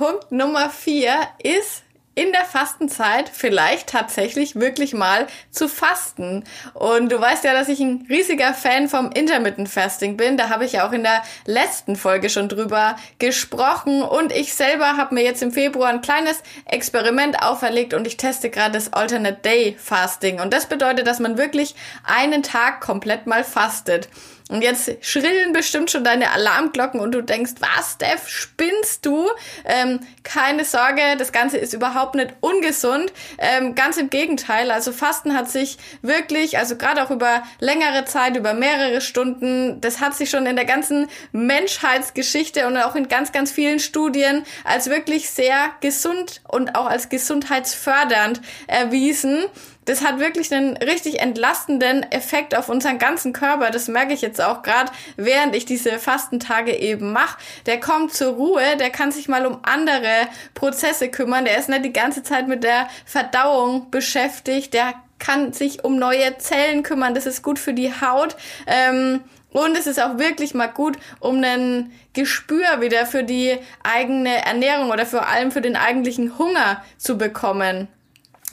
Punkt 0.00 0.32
Nummer 0.32 0.70
vier 0.70 1.12
ist 1.42 1.82
in 2.14 2.32
der 2.32 2.46
Fastenzeit 2.46 3.28
vielleicht 3.28 3.90
tatsächlich 3.90 4.56
wirklich 4.56 4.94
mal 4.94 5.26
zu 5.50 5.68
fasten. 5.68 6.44
Und 6.72 7.12
du 7.12 7.20
weißt 7.20 7.44
ja, 7.44 7.52
dass 7.52 7.68
ich 7.68 7.80
ein 7.80 8.06
riesiger 8.08 8.54
Fan 8.54 8.88
vom 8.88 9.12
Intermittent 9.12 9.68
Fasting 9.68 10.16
bin. 10.16 10.38
Da 10.38 10.48
habe 10.48 10.64
ich 10.64 10.72
ja 10.72 10.88
auch 10.88 10.92
in 10.92 11.02
der 11.02 11.22
letzten 11.44 11.96
Folge 11.96 12.30
schon 12.30 12.48
drüber 12.48 12.96
gesprochen. 13.18 14.00
Und 14.00 14.32
ich 14.32 14.54
selber 14.54 14.96
habe 14.96 15.14
mir 15.14 15.22
jetzt 15.22 15.42
im 15.42 15.52
Februar 15.52 15.90
ein 15.90 16.00
kleines 16.00 16.42
Experiment 16.64 17.42
auferlegt 17.42 17.92
und 17.92 18.06
ich 18.06 18.16
teste 18.16 18.48
gerade 18.48 18.72
das 18.72 18.94
Alternate 18.94 19.42
Day 19.44 19.76
Fasting. 19.78 20.40
Und 20.40 20.54
das 20.54 20.64
bedeutet, 20.64 21.06
dass 21.06 21.18
man 21.20 21.36
wirklich 21.36 21.74
einen 22.04 22.42
Tag 22.42 22.80
komplett 22.80 23.26
mal 23.26 23.44
fastet. 23.44 24.08
Und 24.50 24.62
jetzt 24.62 24.90
schrillen 25.00 25.52
bestimmt 25.52 25.92
schon 25.92 26.02
deine 26.02 26.32
Alarmglocken 26.32 26.98
und 26.98 27.12
du 27.12 27.22
denkst, 27.22 27.52
was, 27.60 27.92
Steph, 27.92 28.28
spinnst 28.28 29.06
du? 29.06 29.30
Ähm, 29.64 30.00
keine 30.24 30.64
Sorge, 30.64 31.02
das 31.18 31.30
Ganze 31.30 31.56
ist 31.56 31.72
überhaupt 31.72 32.16
nicht 32.16 32.34
ungesund. 32.40 33.12
Ähm, 33.38 33.76
ganz 33.76 33.96
im 33.96 34.10
Gegenteil. 34.10 34.72
Also 34.72 34.90
Fasten 34.90 35.36
hat 35.36 35.48
sich 35.48 35.78
wirklich, 36.02 36.58
also 36.58 36.76
gerade 36.76 37.04
auch 37.04 37.12
über 37.12 37.44
längere 37.60 38.04
Zeit, 38.06 38.36
über 38.36 38.52
mehrere 38.52 39.00
Stunden, 39.00 39.80
das 39.80 40.00
hat 40.00 40.16
sich 40.16 40.30
schon 40.30 40.46
in 40.46 40.56
der 40.56 40.64
ganzen 40.64 41.08
Menschheitsgeschichte 41.30 42.66
und 42.66 42.76
auch 42.76 42.96
in 42.96 43.06
ganz, 43.06 43.30
ganz 43.30 43.52
vielen 43.52 43.78
Studien 43.78 44.44
als 44.64 44.90
wirklich 44.90 45.30
sehr 45.30 45.70
gesund 45.80 46.42
und 46.48 46.74
auch 46.74 46.86
als 46.86 47.08
gesundheitsfördernd 47.08 48.40
erwiesen 48.66 49.44
das 49.90 50.04
hat 50.04 50.20
wirklich 50.20 50.54
einen 50.54 50.76
richtig 50.76 51.18
entlastenden 51.18 52.04
Effekt 52.12 52.56
auf 52.56 52.68
unseren 52.68 52.98
ganzen 52.98 53.32
Körper. 53.32 53.72
Das 53.72 53.88
merke 53.88 54.14
ich 54.14 54.20
jetzt 54.20 54.40
auch 54.40 54.62
gerade, 54.62 54.92
während 55.16 55.56
ich 55.56 55.64
diese 55.64 55.98
Fastentage 55.98 56.76
eben 56.76 57.10
mache. 57.12 57.38
Der 57.66 57.80
kommt 57.80 58.14
zur 58.14 58.34
Ruhe, 58.34 58.76
der 58.78 58.90
kann 58.90 59.10
sich 59.10 59.26
mal 59.26 59.46
um 59.46 59.58
andere 59.62 60.28
Prozesse 60.54 61.08
kümmern. 61.08 61.44
Der 61.44 61.58
ist 61.58 61.68
nicht 61.68 61.84
die 61.84 61.92
ganze 61.92 62.22
Zeit 62.22 62.46
mit 62.46 62.62
der 62.62 62.86
Verdauung 63.04 63.90
beschäftigt. 63.90 64.74
Der 64.74 64.94
kann 65.18 65.52
sich 65.52 65.82
um 65.82 65.98
neue 65.98 66.38
Zellen 66.38 66.84
kümmern. 66.84 67.16
Das 67.16 67.26
ist 67.26 67.42
gut 67.42 67.58
für 67.58 67.74
die 67.74 67.92
Haut. 67.92 68.36
Ähm, 68.68 69.24
und 69.50 69.76
es 69.76 69.88
ist 69.88 70.00
auch 70.00 70.18
wirklich 70.18 70.54
mal 70.54 70.68
gut, 70.68 70.98
um 71.18 71.42
ein 71.42 71.90
Gespür 72.12 72.80
wieder 72.80 73.06
für 73.06 73.24
die 73.24 73.58
eigene 73.82 74.46
Ernährung 74.46 74.90
oder 74.90 75.04
vor 75.04 75.26
allem 75.26 75.50
für 75.50 75.60
den 75.60 75.74
eigentlichen 75.74 76.38
Hunger 76.38 76.84
zu 76.96 77.18
bekommen. 77.18 77.88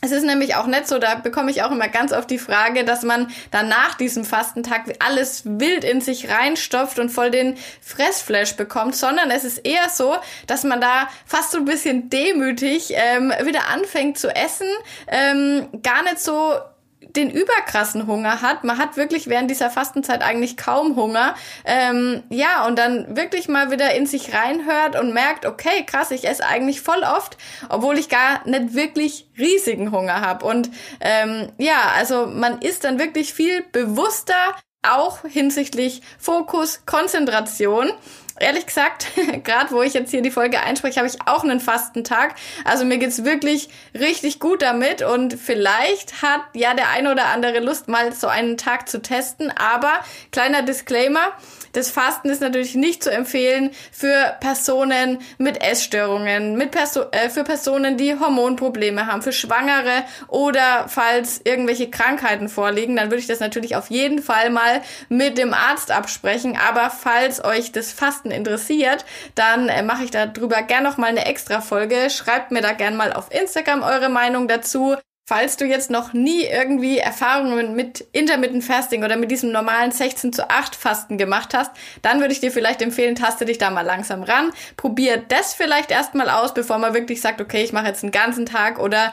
Es 0.01 0.11
ist 0.11 0.23
nämlich 0.23 0.55
auch 0.55 0.67
nicht 0.67 0.87
so, 0.87 0.99
da 0.99 1.15
bekomme 1.15 1.49
ich 1.49 1.63
auch 1.63 1.71
immer 1.71 1.87
ganz 1.87 2.13
oft 2.13 2.29
die 2.29 2.37
Frage, 2.37 2.85
dass 2.85 3.01
man 3.01 3.31
dann 3.49 3.67
nach 3.67 3.95
diesem 3.95 4.25
Fastentag 4.25 4.83
alles 4.99 5.41
wild 5.45 5.83
in 5.83 6.01
sich 6.01 6.29
reinstopft 6.29 6.99
und 6.99 7.09
voll 7.09 7.31
den 7.31 7.57
Fressflash 7.81 8.55
bekommt, 8.55 8.95
sondern 8.95 9.31
es 9.31 9.43
ist 9.43 9.59
eher 9.59 9.89
so, 9.89 10.15
dass 10.45 10.63
man 10.63 10.79
da 10.81 11.09
fast 11.25 11.51
so 11.51 11.57
ein 11.57 11.65
bisschen 11.65 12.09
demütig 12.09 12.93
ähm, 12.93 13.33
wieder 13.43 13.67
anfängt 13.69 14.19
zu 14.19 14.33
essen, 14.35 14.67
ähm, 15.07 15.67
gar 15.81 16.03
nicht 16.03 16.19
so 16.19 16.53
den 17.01 17.29
überkrassen 17.29 18.07
Hunger 18.07 18.41
hat. 18.41 18.63
Man 18.63 18.77
hat 18.77 18.97
wirklich 18.97 19.27
während 19.27 19.49
dieser 19.49 19.69
Fastenzeit 19.69 20.21
eigentlich 20.21 20.57
kaum 20.57 20.95
Hunger. 20.95 21.35
Ähm, 21.65 22.23
ja, 22.29 22.65
und 22.65 22.77
dann 22.77 23.15
wirklich 23.15 23.47
mal 23.47 23.71
wieder 23.71 23.93
in 23.95 24.05
sich 24.05 24.33
reinhört 24.33 24.99
und 24.99 25.13
merkt, 25.13 25.45
okay, 25.45 25.83
krass, 25.85 26.11
ich 26.11 26.27
esse 26.27 26.45
eigentlich 26.45 26.81
voll 26.81 27.03
oft, 27.03 27.37
obwohl 27.69 27.97
ich 27.97 28.09
gar 28.09 28.47
nicht 28.47 28.73
wirklich 28.73 29.27
riesigen 29.37 29.91
Hunger 29.91 30.21
habe. 30.21 30.45
Und 30.45 30.69
ähm, 30.99 31.49
ja, 31.57 31.91
also 31.95 32.27
man 32.27 32.61
ist 32.61 32.83
dann 32.83 32.99
wirklich 32.99 33.33
viel 33.33 33.63
bewusster, 33.71 34.55
auch 34.83 35.23
hinsichtlich 35.23 36.01
Fokus, 36.17 36.85
Konzentration 36.85 37.91
ehrlich 38.39 38.65
gesagt, 38.65 39.07
gerade 39.43 39.71
wo 39.71 39.81
ich 39.81 39.93
jetzt 39.93 40.11
hier 40.11 40.21
die 40.21 40.31
Folge 40.31 40.59
einspreche, 40.59 40.99
habe 40.99 41.07
ich 41.07 41.19
auch 41.25 41.43
einen 41.43 41.59
Fastentag. 41.59 42.35
Also 42.63 42.85
mir 42.85 42.97
geht's 42.97 43.23
wirklich 43.23 43.69
richtig 43.93 44.39
gut 44.39 44.61
damit 44.61 45.01
und 45.01 45.33
vielleicht 45.33 46.21
hat 46.21 46.41
ja 46.53 46.73
der 46.73 46.89
eine 46.89 47.11
oder 47.11 47.27
andere 47.27 47.59
Lust, 47.59 47.87
mal 47.87 48.13
so 48.13 48.27
einen 48.27 48.57
Tag 48.57 48.89
zu 48.89 49.01
testen. 49.01 49.51
Aber 49.51 49.91
kleiner 50.31 50.61
Disclaimer, 50.61 51.33
das 51.73 51.89
Fasten 51.89 52.29
ist 52.29 52.41
natürlich 52.41 52.75
nicht 52.75 53.03
zu 53.03 53.11
empfehlen 53.11 53.71
für 53.91 54.35
Personen 54.39 55.19
mit 55.37 55.63
Essstörungen, 55.63 56.55
mit 56.57 56.71
Perso 56.71 57.05
äh, 57.11 57.29
für 57.29 57.43
Personen, 57.43 57.97
die 57.97 58.19
Hormonprobleme 58.19 59.07
haben, 59.07 59.21
für 59.21 59.31
Schwangere 59.31 60.03
oder 60.27 60.85
falls 60.87 61.41
irgendwelche 61.43 61.89
Krankheiten 61.89 62.49
vorliegen, 62.49 62.95
dann 62.95 63.09
würde 63.09 63.19
ich 63.19 63.27
das 63.27 63.39
natürlich 63.39 63.75
auf 63.75 63.89
jeden 63.89 64.21
Fall 64.21 64.49
mal 64.49 64.81
mit 65.09 65.37
dem 65.37 65.53
Arzt 65.53 65.91
absprechen. 65.91 66.57
Aber 66.57 66.89
falls 66.89 67.43
euch 67.43 67.71
das 67.71 67.91
Fasten 67.91 68.31
interessiert, 68.31 69.05
dann 69.35 69.69
äh, 69.69 69.83
mache 69.83 70.03
ich 70.03 70.11
darüber 70.11 70.61
gerne 70.63 70.87
noch 70.89 70.97
mal 70.97 71.07
eine 71.07 71.25
extra 71.25 71.61
Folge. 71.61 72.09
Schreibt 72.09 72.51
mir 72.51 72.61
da 72.61 72.73
gerne 72.73 72.97
mal 72.97 73.13
auf 73.13 73.31
Instagram 73.31 73.83
eure 73.83 74.09
Meinung 74.09 74.47
dazu. 74.47 74.97
Falls 75.29 75.57
du 75.57 75.65
jetzt 75.65 75.91
noch 75.91 76.13
nie 76.13 76.45
irgendwie 76.45 76.99
Erfahrungen 76.99 77.75
mit 77.75 77.99
Intermittent 78.13 78.63
Fasting 78.63 79.03
oder 79.03 79.17
mit 79.17 79.29
diesem 79.29 79.51
normalen 79.51 79.91
16 79.91 80.31
zu 80.31 80.49
8 80.49 80.73
Fasten 80.73 81.17
gemacht 81.17 81.53
hast, 81.53 81.71
dann 82.01 82.21
würde 82.21 82.31
ich 82.31 82.39
dir 82.39 82.49
vielleicht 82.49 82.81
empfehlen, 82.81 83.15
taste 83.15 83.43
dich 83.43 83.57
da 83.57 83.69
mal 83.69 83.81
langsam 83.81 84.23
ran. 84.23 84.53
Probier 84.77 85.17
das 85.17 85.53
vielleicht 85.53 85.91
erstmal 85.91 86.29
aus, 86.29 86.53
bevor 86.53 86.77
man 86.77 86.93
wirklich 86.93 87.19
sagt, 87.19 87.41
okay, 87.41 87.61
ich 87.61 87.73
mache 87.73 87.87
jetzt 87.87 88.03
einen 88.03 88.13
ganzen 88.13 88.45
Tag 88.45 88.79
oder 88.79 89.11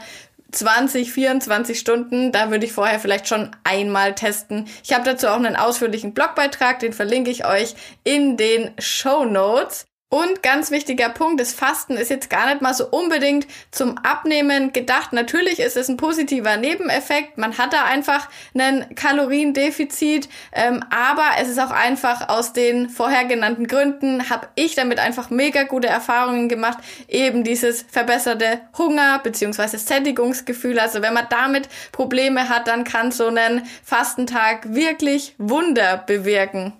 20, 0.52 1.12
24 1.12 1.80
Stunden. 1.80 2.30
Da 2.30 2.52
würde 2.52 2.64
ich 2.64 2.72
vorher 2.72 3.00
vielleicht 3.00 3.26
schon 3.26 3.50
einmal 3.64 4.14
testen. 4.14 4.68
Ich 4.84 4.92
habe 4.92 5.04
dazu 5.04 5.26
auch 5.26 5.34
einen 5.34 5.56
ausführlichen 5.56 6.14
Blogbeitrag, 6.14 6.78
den 6.78 6.92
verlinke 6.92 7.32
ich 7.32 7.44
euch 7.44 7.74
in 8.04 8.36
den 8.36 8.70
Show 8.78 9.24
Notes. 9.24 9.86
Und 10.14 10.44
ganz 10.44 10.70
wichtiger 10.70 11.08
Punkt, 11.08 11.40
das 11.40 11.52
Fasten 11.52 11.96
ist 11.96 12.08
jetzt 12.08 12.30
gar 12.30 12.46
nicht 12.46 12.62
mal 12.62 12.72
so 12.72 12.86
unbedingt 12.86 13.48
zum 13.72 13.98
Abnehmen 13.98 14.72
gedacht. 14.72 15.12
Natürlich 15.12 15.58
ist 15.58 15.76
es 15.76 15.88
ein 15.88 15.96
positiver 15.96 16.56
Nebeneffekt. 16.56 17.36
Man 17.36 17.58
hat 17.58 17.72
da 17.72 17.82
einfach 17.82 18.28
einen 18.56 18.94
Kaloriendefizit. 18.94 20.28
Ähm, 20.52 20.84
aber 20.90 21.24
es 21.40 21.48
ist 21.48 21.58
auch 21.58 21.72
einfach 21.72 22.28
aus 22.28 22.52
den 22.52 22.90
vorher 22.90 23.24
genannten 23.24 23.66
Gründen, 23.66 24.30
habe 24.30 24.46
ich 24.54 24.76
damit 24.76 25.00
einfach 25.00 25.30
mega 25.30 25.64
gute 25.64 25.88
Erfahrungen 25.88 26.48
gemacht. 26.48 26.78
Eben 27.08 27.42
dieses 27.42 27.82
verbesserte 27.82 28.60
Hunger 28.78 29.18
bzw. 29.18 29.78
Sättigungsgefühl. 29.78 30.78
Also 30.78 31.02
wenn 31.02 31.14
man 31.14 31.26
damit 31.28 31.68
Probleme 31.90 32.48
hat, 32.48 32.68
dann 32.68 32.84
kann 32.84 33.10
so 33.10 33.26
ein 33.26 33.64
Fastentag 33.82 34.74
wirklich 34.74 35.34
Wunder 35.38 35.96
bewirken. 35.96 36.72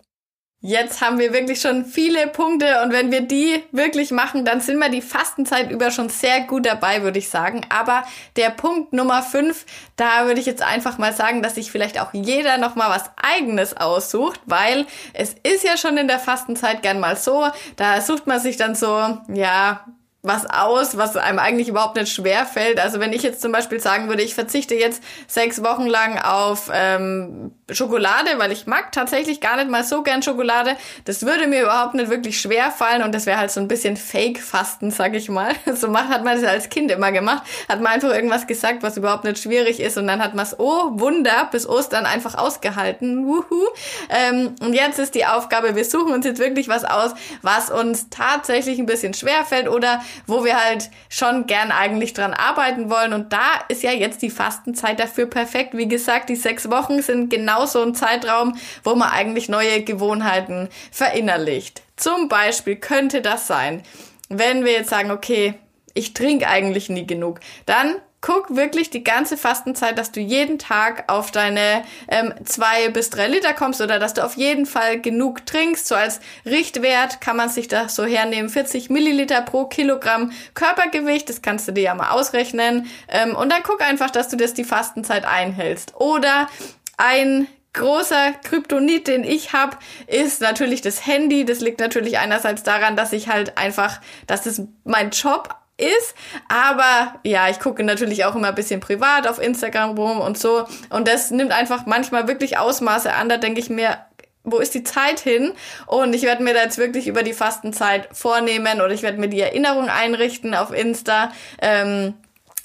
Jetzt 0.67 1.03
haben 1.03 1.19
wir 1.19 1.35
wirklich 1.35 1.61
schon 1.61 1.85
viele 1.85 2.27
Punkte 2.27 2.81
und 2.83 2.91
wenn 2.91 3.13
wir 3.13 3.21
die 3.21 3.63
wirklich 3.71 4.13
machen, 4.13 4.47
dann 4.47 4.63
sind 4.63 4.79
wir 4.79 4.89
die 4.89 5.03
Fastenzeit 5.03 5.71
über 5.71 5.91
schon 5.91 6.09
sehr 6.09 6.41
gut 6.41 6.65
dabei, 6.65 7.03
würde 7.03 7.19
ich 7.19 7.29
sagen. 7.29 7.67
Aber 7.69 8.03
der 8.37 8.49
Punkt 8.49 8.95
Nummer 8.95 9.23
5, 9.23 9.67
da 9.97 10.25
würde 10.25 10.41
ich 10.41 10.47
jetzt 10.47 10.63
einfach 10.63 10.97
mal 10.97 11.13
sagen, 11.13 11.43
dass 11.43 11.57
sich 11.57 11.71
vielleicht 11.71 12.01
auch 12.01 12.15
jeder 12.15 12.57
nochmal 12.57 12.89
was 12.89 13.11
eigenes 13.19 13.77
aussucht, 13.77 14.41
weil 14.47 14.87
es 15.13 15.37
ist 15.43 15.65
ja 15.65 15.77
schon 15.77 15.99
in 15.99 16.09
der 16.09 16.19
Fastenzeit 16.19 16.81
gern 16.81 16.99
mal 16.99 17.17
so, 17.17 17.47
da 17.77 18.01
sucht 18.01 18.27
man 18.27 18.41
sich 18.41 18.57
dann 18.57 18.75
so, 18.75 19.19
ja, 19.29 19.85
was 20.25 20.47
aus, 20.47 20.97
was 20.97 21.17
einem 21.19 21.39
eigentlich 21.39 21.69
überhaupt 21.69 21.97
nicht 21.97 22.11
schwer 22.11 22.47
fällt. 22.47 22.81
Also 22.81 22.99
wenn 22.99 23.13
ich 23.13 23.23
jetzt 23.23 23.43
zum 23.43 23.53
Beispiel 23.53 23.79
sagen 23.79 24.09
würde, 24.09 24.23
ich 24.23 24.35
verzichte 24.35 24.75
jetzt 24.75 25.03
sechs 25.27 25.63
Wochen 25.63 25.87
lang 25.87 26.19
auf 26.19 26.71
ähm, 26.73 27.53
Schokolade, 27.71 28.31
weil 28.39 28.51
ich 28.51 28.67
mag 28.67 28.91
tatsächlich 28.91 29.43
gar 29.43 29.57
nicht 29.57 29.69
mal 29.69 29.85
so 29.85 30.03
gern 30.03 30.23
Schokolade, 30.23 30.77
das 31.05 31.27
würde 31.27 31.47
mir 31.47 31.63
überhaupt 31.63 31.95
nicht 31.95 32.09
wirklich 32.09 32.41
schwer 32.41 32.71
fallen 32.71 33.03
und 33.03 33.15
das 33.15 33.27
wäre 33.27 33.39
halt 33.39 33.51
so 33.51 33.61
ein 33.61 33.69
bisschen 33.69 33.99
Fake-Fasten, 33.99 34.91
sag 34.91 35.15
ich 35.15 35.29
mal. 35.29 35.53
So 35.75 35.89
macht, 35.89 36.09
hat 36.09 36.25
man 36.25 36.41
das 36.41 36.49
als 36.49 36.69
Kind 36.69 36.91
immer 36.91 37.11
gemacht, 37.11 37.43
hat 37.69 37.81
man 37.81 37.95
einfach 37.95 38.11
irgendwas 38.11 38.47
gesagt, 38.47 38.83
was 38.83 38.97
überhaupt 38.97 39.25
nicht 39.25 39.39
schwierig 39.39 39.81
ist 39.81 39.99
und 39.99 40.07
dann 40.07 40.23
hat 40.23 40.35
man 40.35 40.47
es, 40.47 40.59
oh 40.59 40.93
Wunder, 40.93 41.49
bis 41.51 41.69
Ostern 41.69 42.07
einfach 42.07 42.37
ausgehalten. 42.37 43.27
Wuhu. 43.27 43.67
Ähm, 44.09 44.55
und 44.61 44.73
jetzt 44.73 44.99
ist 45.01 45.15
die 45.15 45.27
Aufgabe, 45.27 45.75
wir 45.75 45.85
suchen 45.85 46.13
uns 46.13 46.25
jetzt 46.25 46.39
wirklich 46.39 46.69
was 46.69 46.85
aus, 46.85 47.13
was 47.43 47.71
uns 47.71 48.09
tatsächlich 48.09 48.79
ein 48.79 48.87
bisschen 48.87 49.15
schwer 49.15 49.45
fällt 49.45 49.69
oder 49.69 50.01
wo 50.27 50.45
wir 50.45 50.63
halt 50.63 50.91
schon 51.09 51.47
gern 51.47 51.71
eigentlich 51.71 52.15
dran 52.15 52.35
arbeiten 52.35 52.91
wollen. 52.91 53.13
Und 53.13 53.33
da 53.33 53.47
ist 53.69 53.83
ja 53.83 53.93
jetzt 53.93 54.23
die 54.23 54.31
Fastenzeit 54.31 55.01
dafür 55.01 55.27
perfekt. 55.27 55.77
Wie 55.77 55.89
gesagt, 55.89 56.29
die 56.29 56.37
sechs 56.37 56.71
Wochen 56.71 57.03
sind 57.03 57.31
genau 57.31 57.67
so 57.67 57.83
ein 57.83 57.95
Zeitraum, 57.95 58.57
wo 58.83 58.95
man 58.95 59.11
eigentlich 59.11 59.49
neue 59.49 59.83
Gewohnheiten 59.83 60.69
verinnerlicht. 60.91 61.83
Zum 61.97 62.29
Beispiel 62.29 62.77
könnte 62.77 63.23
das 63.23 63.47
sein, 63.47 63.83
wenn 64.29 64.65
wir 64.65 64.73
jetzt 64.73 64.91
sagen, 64.91 65.11
okay, 65.11 65.55
ich 65.95 66.13
trinke 66.13 66.49
eigentlich 66.49 66.89
nie 66.89 67.07
genug, 67.07 67.41
dann 67.67 67.97
guck 68.25 68.57
wirklich 68.57 68.89
die 68.89 69.05
ganze 69.05 69.37
Fastenzeit, 69.37 69.99
dass 69.99 70.11
du 70.11 70.19
jeden 70.19 70.59
Tag 70.59 71.05
auf 71.09 71.31
deine 71.31 71.85
ähm, 72.09 72.33
zwei 72.47 72.89
bis 72.89 73.11
drei 73.11 73.29
Liter 73.29 73.53
kommst 73.53 73.83
oder 73.83 73.99
dass 73.99 74.15
du 74.15 74.25
auf 74.25 74.39
jeden 74.39 74.65
Fall 74.65 74.99
genug 74.99 75.45
trinkst. 75.45 75.87
So 75.87 75.95
als 75.95 76.21
Richtwert 76.47 77.21
kann 77.21 77.37
man 77.37 77.51
sich 77.51 77.69
das 77.69 77.95
so 77.95 78.07
hernehmen. 78.07 78.49
40 78.49 78.89
Milliliter 78.89 79.43
pro 79.43 79.67
Kilogramm 79.67 80.33
Körpergewicht. 80.55 81.29
Das 81.29 81.43
kannst 81.43 81.69
du 81.69 81.73
dir 81.73 81.83
ja 81.83 81.95
mal 81.95 82.13
ausrechnen. 82.13 82.87
Ähm, 83.09 83.37
und 83.37 83.53
dann 83.53 83.63
guck 83.63 83.83
einfach, 83.83 84.09
dass 84.11 84.29
du 84.29 84.39
das 84.39 84.55
die 84.55 84.65
Fastenzeit 84.65 85.27
einhältst. 85.27 85.95
Oder 85.97 86.49
ein 86.97 87.47
großer 87.75 88.33
Kryptonit, 88.43 89.07
den 89.07 89.23
ich 89.25 89.53
habe, 89.53 89.77
ist 90.07 90.41
natürlich 90.41 90.81
das 90.81 91.07
Handy. 91.07 91.45
Das 91.45 91.61
liegt 91.61 91.79
natürlich 91.79 92.17
einerseits 92.17 92.63
daran, 92.63 92.97
dass 92.97 93.13
ich 93.13 93.29
halt 93.29 93.59
einfach, 93.59 94.01
dass 94.27 94.47
es 94.47 94.63
mein 94.85 95.11
Job 95.11 95.55
ist. 95.77 96.15
Aber 96.49 97.15
ja, 97.25 97.49
ich 97.49 97.61
gucke 97.61 97.83
natürlich 97.83 98.25
auch 98.25 98.35
immer 98.35 98.49
ein 98.49 98.55
bisschen 98.55 98.81
privat 98.81 99.27
auf 99.27 99.41
Instagram 99.41 99.97
rum 99.97 100.21
und 100.21 100.39
so. 100.39 100.67
Und 100.91 101.09
das 101.09 101.31
nimmt 101.31 101.53
einfach 101.53 101.87
manchmal 101.87 102.29
wirklich 102.29 102.59
Ausmaße 102.59 103.13
an. 103.13 103.29
Da 103.29 103.37
denke 103.37 103.61
ich 103.61 103.71
mir, 103.71 103.99
wo 104.45 104.59
ist 104.59 104.75
die 104.75 104.85
Zeit 104.85 105.21
hin? 105.21 105.53
Und 105.87 106.15
ich 106.15 106.23
werde 106.23 106.43
mir 106.43 106.55
da 106.55 106.63
jetzt 106.63 106.79
wirklich 106.79 107.09
über 107.09 107.23
die 107.23 107.33
Fastenzeit 107.33 108.09
vornehmen 108.13 108.81
oder 108.81 108.93
ich 108.93 109.03
werde 109.03 109.19
mir 109.19 109.29
die 109.29 109.41
Erinnerung 109.41 109.89
einrichten 109.89 110.55
auf 110.55 110.73
Insta. 110.73 111.33
Ähm, 111.61 112.15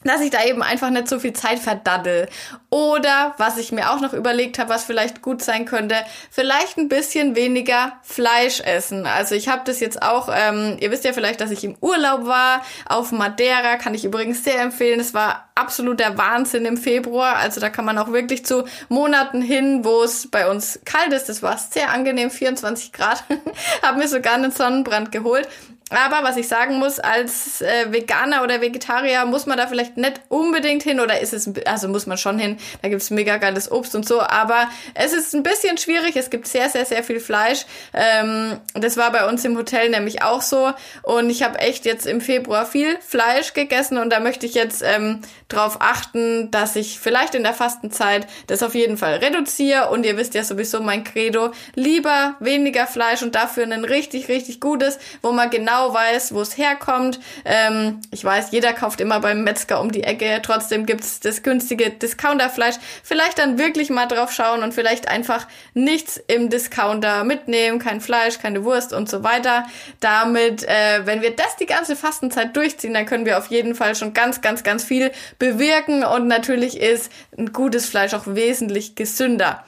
dass 0.04 0.22
ich 0.22 0.30
da 0.30 0.44
eben 0.44 0.64
einfach 0.64 0.90
nicht 0.90 1.08
so 1.08 1.20
viel 1.20 1.34
Zeit 1.34 1.60
verdaddel. 1.60 2.28
Oder 2.70 3.34
was 3.38 3.58
ich 3.58 3.72
mir 3.72 3.92
auch 3.92 4.00
noch 4.00 4.14
überlegt 4.14 4.60
habe, 4.60 4.70
was 4.70 4.86
vielleicht 4.86 5.22
gut 5.22 5.42
sein 5.42 5.66
könnte, 5.66 5.96
vielleicht 6.30 6.78
ein 6.78 6.88
bisschen 6.88 7.36
weniger 7.36 7.94
Fleisch 8.04 8.62
essen. 8.62 9.06
Also 9.06 9.36
ich 9.36 9.50
habe 9.50 9.62
das 9.66 9.80
jetzt 9.80 10.02
auch, 10.02 10.30
ähm, 10.34 10.78
ihr 10.80 10.92
wisst 10.92 11.04
ja 11.04 11.14
vielleicht, 11.14 11.42
dass 11.42 11.52
ich 11.52 11.64
im 11.64 11.76
Urlaub 11.82 12.26
war 12.26 12.64
auf 12.88 13.12
Madeira, 13.12 13.78
kann 13.78 13.94
ich 13.94 14.06
übrigens 14.06 14.44
sehr 14.44 14.62
empfehlen. 14.62 15.00
Es 15.00 15.14
war 15.14 15.50
absoluter 15.56 16.18
Wahnsinn 16.18 16.66
im 16.66 16.78
Februar. 16.78 17.36
Also 17.36 17.60
da 17.60 17.70
kann 17.70 17.86
man 17.86 17.98
auch 17.98 18.12
wirklich 18.12 18.46
zu 18.46 18.66
Monaten 18.88 19.42
hin, 19.42 19.84
wo 19.84 20.04
es 20.04 20.30
bei 20.30 20.50
uns 20.50 20.80
kalt 20.86 21.12
ist. 21.12 21.28
Das 21.28 21.44
war 21.44 21.58
sehr 21.58 21.92
angenehm, 21.92 22.32
24 22.32 22.94
Grad. 22.94 23.24
habe 23.82 23.98
mir 23.98 24.08
sogar 24.08 24.36
einen 24.36 24.52
Sonnenbrand 24.52 25.12
geholt. 25.12 25.48
Aber 25.90 26.28
was 26.28 26.38
ich 26.38 26.48
sagen 26.48 26.78
muss, 26.78 27.00
als 27.00 27.62
äh, 27.62 27.92
Veganer 27.92 28.44
oder 28.44 28.62
Vegetarier 28.62 29.26
muss 29.26 29.46
man 29.46 29.58
da 29.58 29.68
vielleicht 29.68 29.98
nicht 29.98 30.22
unbedingt 30.30 30.84
hin 30.84 31.00
oder 31.00 31.20
ist 31.20 31.34
es, 31.34 31.50
also 31.66 31.88
muss 31.88 32.06
man 32.06 32.18
schon 32.18 32.38
hin, 32.38 32.58
da 32.82 32.90
gibt's 32.90 33.10
mega 33.10 33.38
geiles 33.38 33.72
Obst 33.72 33.96
und 33.96 34.08
so, 34.08 34.22
aber 34.22 34.70
es 34.94 35.14
ist 35.14 35.34
ein 35.34 35.44
bisschen 35.44 35.78
schwierig, 35.78 36.16
es 36.16 36.30
gibt 36.30 36.48
sehr, 36.48 36.70
sehr, 36.70 36.86
sehr 36.86 37.04
viel 37.04 37.20
Fleisch. 37.20 37.66
Ähm, 37.94 38.60
das 38.74 38.98
war 38.98 39.12
bei 39.12 39.28
uns 39.28 39.44
im 39.46 39.58
Hotel 39.58 39.90
nämlich 39.90 40.22
auch 40.22 40.42
so. 40.42 40.72
Und 41.02 41.30
ich 41.30 41.44
habe 41.44 41.60
echt 41.60 41.86
jetzt 41.86 42.06
im 42.06 42.22
Februar 42.22 42.66
viel 42.66 42.98
Fleisch 43.00 43.54
gegessen 43.54 43.98
und 43.98 44.12
da 44.12 44.20
möchte 44.20 44.46
ich 44.46 44.54
jetzt 44.54 44.84
ähm, 44.84 45.22
drauf 45.48 45.78
achten, 45.80 46.52
dass 46.52 46.76
ich 46.76 47.00
vielleicht 47.00 47.34
in 47.34 47.44
der 47.44 47.54
Fastenzeit 47.54 48.28
das 48.48 48.62
auf 48.62 48.76
jeden 48.76 48.98
Fall 48.98 49.16
reduziere. 49.16 49.90
Und 49.90 50.06
ihr 50.06 50.18
wisst 50.18 50.36
ja 50.36 50.44
sowieso 50.44 50.82
mein 50.82 51.04
Credo, 51.04 51.52
lieber 51.74 52.36
weniger 52.40 52.86
Fleisch 52.86 53.24
und 53.24 53.36
dafür 53.36 53.64
ein 53.64 53.84
richtig, 53.84 54.28
richtig 54.30 54.60
gutes, 54.60 55.00
wo 55.22 55.32
man 55.32 55.50
genau 55.50 55.79
genau 55.80 55.94
weiß, 55.94 56.34
wo 56.34 56.42
es 56.42 56.58
herkommt. 56.58 57.20
Ähm, 57.46 58.02
ich 58.12 58.24
weiß, 58.24 58.52
jeder 58.52 58.74
kauft 58.74 59.02
immer 59.02 59.20
beim 59.20 59.44
Metzger 59.44 59.80
um 59.82 59.92
die 59.92 60.04
Ecke. 60.04 60.40
Trotzdem 60.42 60.86
gibt's 60.86 61.20
das 61.20 61.44
günstige 61.44 61.90
Discounterfleisch. 61.90 62.76
Vielleicht 63.04 63.40
dann 63.40 63.58
wirklich 63.58 63.90
mal 63.90 64.08
drauf 64.08 64.32
schauen 64.32 64.64
und 64.64 64.74
vielleicht 64.74 65.08
einfach 65.08 65.48
nichts 65.74 66.22
im 66.28 66.50
Discounter 66.50 67.24
mitnehmen. 67.24 67.80
Kein 67.80 68.02
Fleisch, 68.02 68.40
keine 68.40 68.64
Wurst 68.64 68.94
und 68.94 69.10
so 69.10 69.24
weiter. 69.24 69.66
Damit, 70.00 70.64
äh, 70.64 71.06
wenn 71.06 71.22
wir 71.22 71.36
das 71.36 71.56
die 71.56 71.66
ganze 71.66 71.96
Fastenzeit 71.96 72.56
durchziehen, 72.56 72.94
dann 72.94 73.06
können 73.06 73.26
wir 73.26 73.38
auf 73.38 73.48
jeden 73.48 73.76
Fall 73.76 73.96
schon 73.96 74.14
ganz, 74.14 74.42
ganz, 74.42 74.64
ganz 74.64 74.84
viel 74.84 75.12
bewirken. 75.38 76.04
Und 76.04 76.28
natürlich 76.28 76.80
ist 76.80 77.12
ein 77.38 77.54
gutes 77.54 77.88
Fleisch 77.88 78.14
auch 78.14 78.24
wesentlich 78.26 78.96
gesünder. 78.96 79.64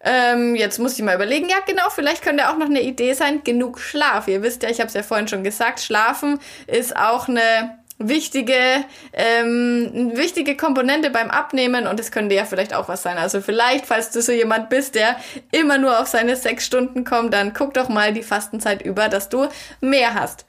Ähm, 0.00 0.54
jetzt 0.54 0.78
muss 0.78 0.96
ich 0.96 1.02
mal 1.02 1.14
überlegen, 1.14 1.48
ja 1.48 1.58
genau, 1.66 1.88
vielleicht 1.90 2.22
könnte 2.22 2.48
auch 2.48 2.58
noch 2.58 2.66
eine 2.66 2.82
Idee 2.82 3.14
sein, 3.14 3.42
genug 3.44 3.80
Schlaf. 3.80 4.28
Ihr 4.28 4.42
wisst 4.42 4.62
ja, 4.62 4.70
ich 4.70 4.80
habe 4.80 4.88
es 4.88 4.94
ja 4.94 5.02
vorhin 5.02 5.28
schon 5.28 5.42
gesagt, 5.42 5.80
Schlafen 5.80 6.38
ist 6.66 6.96
auch 6.96 7.28
eine 7.28 7.78
wichtige, 7.98 8.84
ähm, 9.12 10.12
wichtige 10.14 10.56
Komponente 10.56 11.10
beim 11.10 11.30
Abnehmen 11.30 11.86
und 11.86 11.98
es 11.98 12.10
könnte 12.10 12.34
ja 12.34 12.44
vielleicht 12.44 12.74
auch 12.74 12.88
was 12.88 13.02
sein. 13.02 13.16
Also 13.16 13.40
vielleicht, 13.40 13.86
falls 13.86 14.10
du 14.10 14.20
so 14.20 14.32
jemand 14.32 14.68
bist, 14.68 14.94
der 14.94 15.16
immer 15.50 15.78
nur 15.78 15.98
auf 15.98 16.06
seine 16.06 16.36
sechs 16.36 16.66
Stunden 16.66 17.04
kommt, 17.04 17.32
dann 17.32 17.54
guck 17.54 17.74
doch 17.74 17.88
mal 17.88 18.12
die 18.12 18.22
Fastenzeit 18.22 18.82
über, 18.82 19.08
dass 19.08 19.28
du 19.28 19.48
mehr 19.80 20.14
hast. 20.14 20.44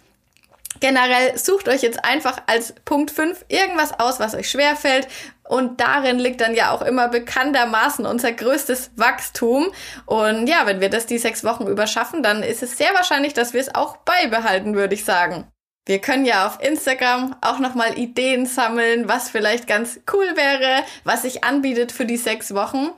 Generell 0.79 1.37
sucht 1.37 1.69
euch 1.69 1.81
jetzt 1.81 2.03
einfach 2.05 2.37
als 2.45 2.73
Punkt 2.85 3.09
5 3.09 3.45
irgendwas 3.47 3.99
aus, 3.99 4.19
was 4.19 4.35
euch 4.35 4.49
schwerfällt. 4.49 5.07
Und 5.47 5.79
darin 5.79 6.19
liegt 6.19 6.41
dann 6.41 6.55
ja 6.55 6.71
auch 6.71 6.81
immer 6.81 7.07
bekanntermaßen 7.07 8.05
unser 8.05 8.31
größtes 8.31 8.91
Wachstum. 8.95 9.67
Und 10.05 10.47
ja, 10.47 10.65
wenn 10.65 10.81
wir 10.81 10.89
das 10.89 11.05
die 11.05 11.17
sechs 11.17 11.43
Wochen 11.43 11.67
überschaffen, 11.67 12.23
dann 12.23 12.43
ist 12.43 12.63
es 12.63 12.77
sehr 12.77 12.93
wahrscheinlich, 12.93 13.33
dass 13.33 13.53
wir 13.53 13.61
es 13.61 13.73
auch 13.73 13.97
beibehalten, 13.97 14.75
würde 14.75 14.95
ich 14.95 15.05
sagen. 15.05 15.47
Wir 15.85 15.99
können 15.99 16.25
ja 16.25 16.45
auf 16.45 16.61
Instagram 16.61 17.37
auch 17.39 17.59
nochmal 17.59 17.97
Ideen 17.97 18.45
sammeln, 18.45 19.07
was 19.07 19.29
vielleicht 19.29 19.67
ganz 19.67 20.01
cool 20.11 20.25
wäre, 20.35 20.83
was 21.05 21.21
sich 21.21 21.45
anbietet 21.45 21.93
für 21.93 22.05
die 22.05 22.17
sechs 22.17 22.53
Wochen. 22.53 22.89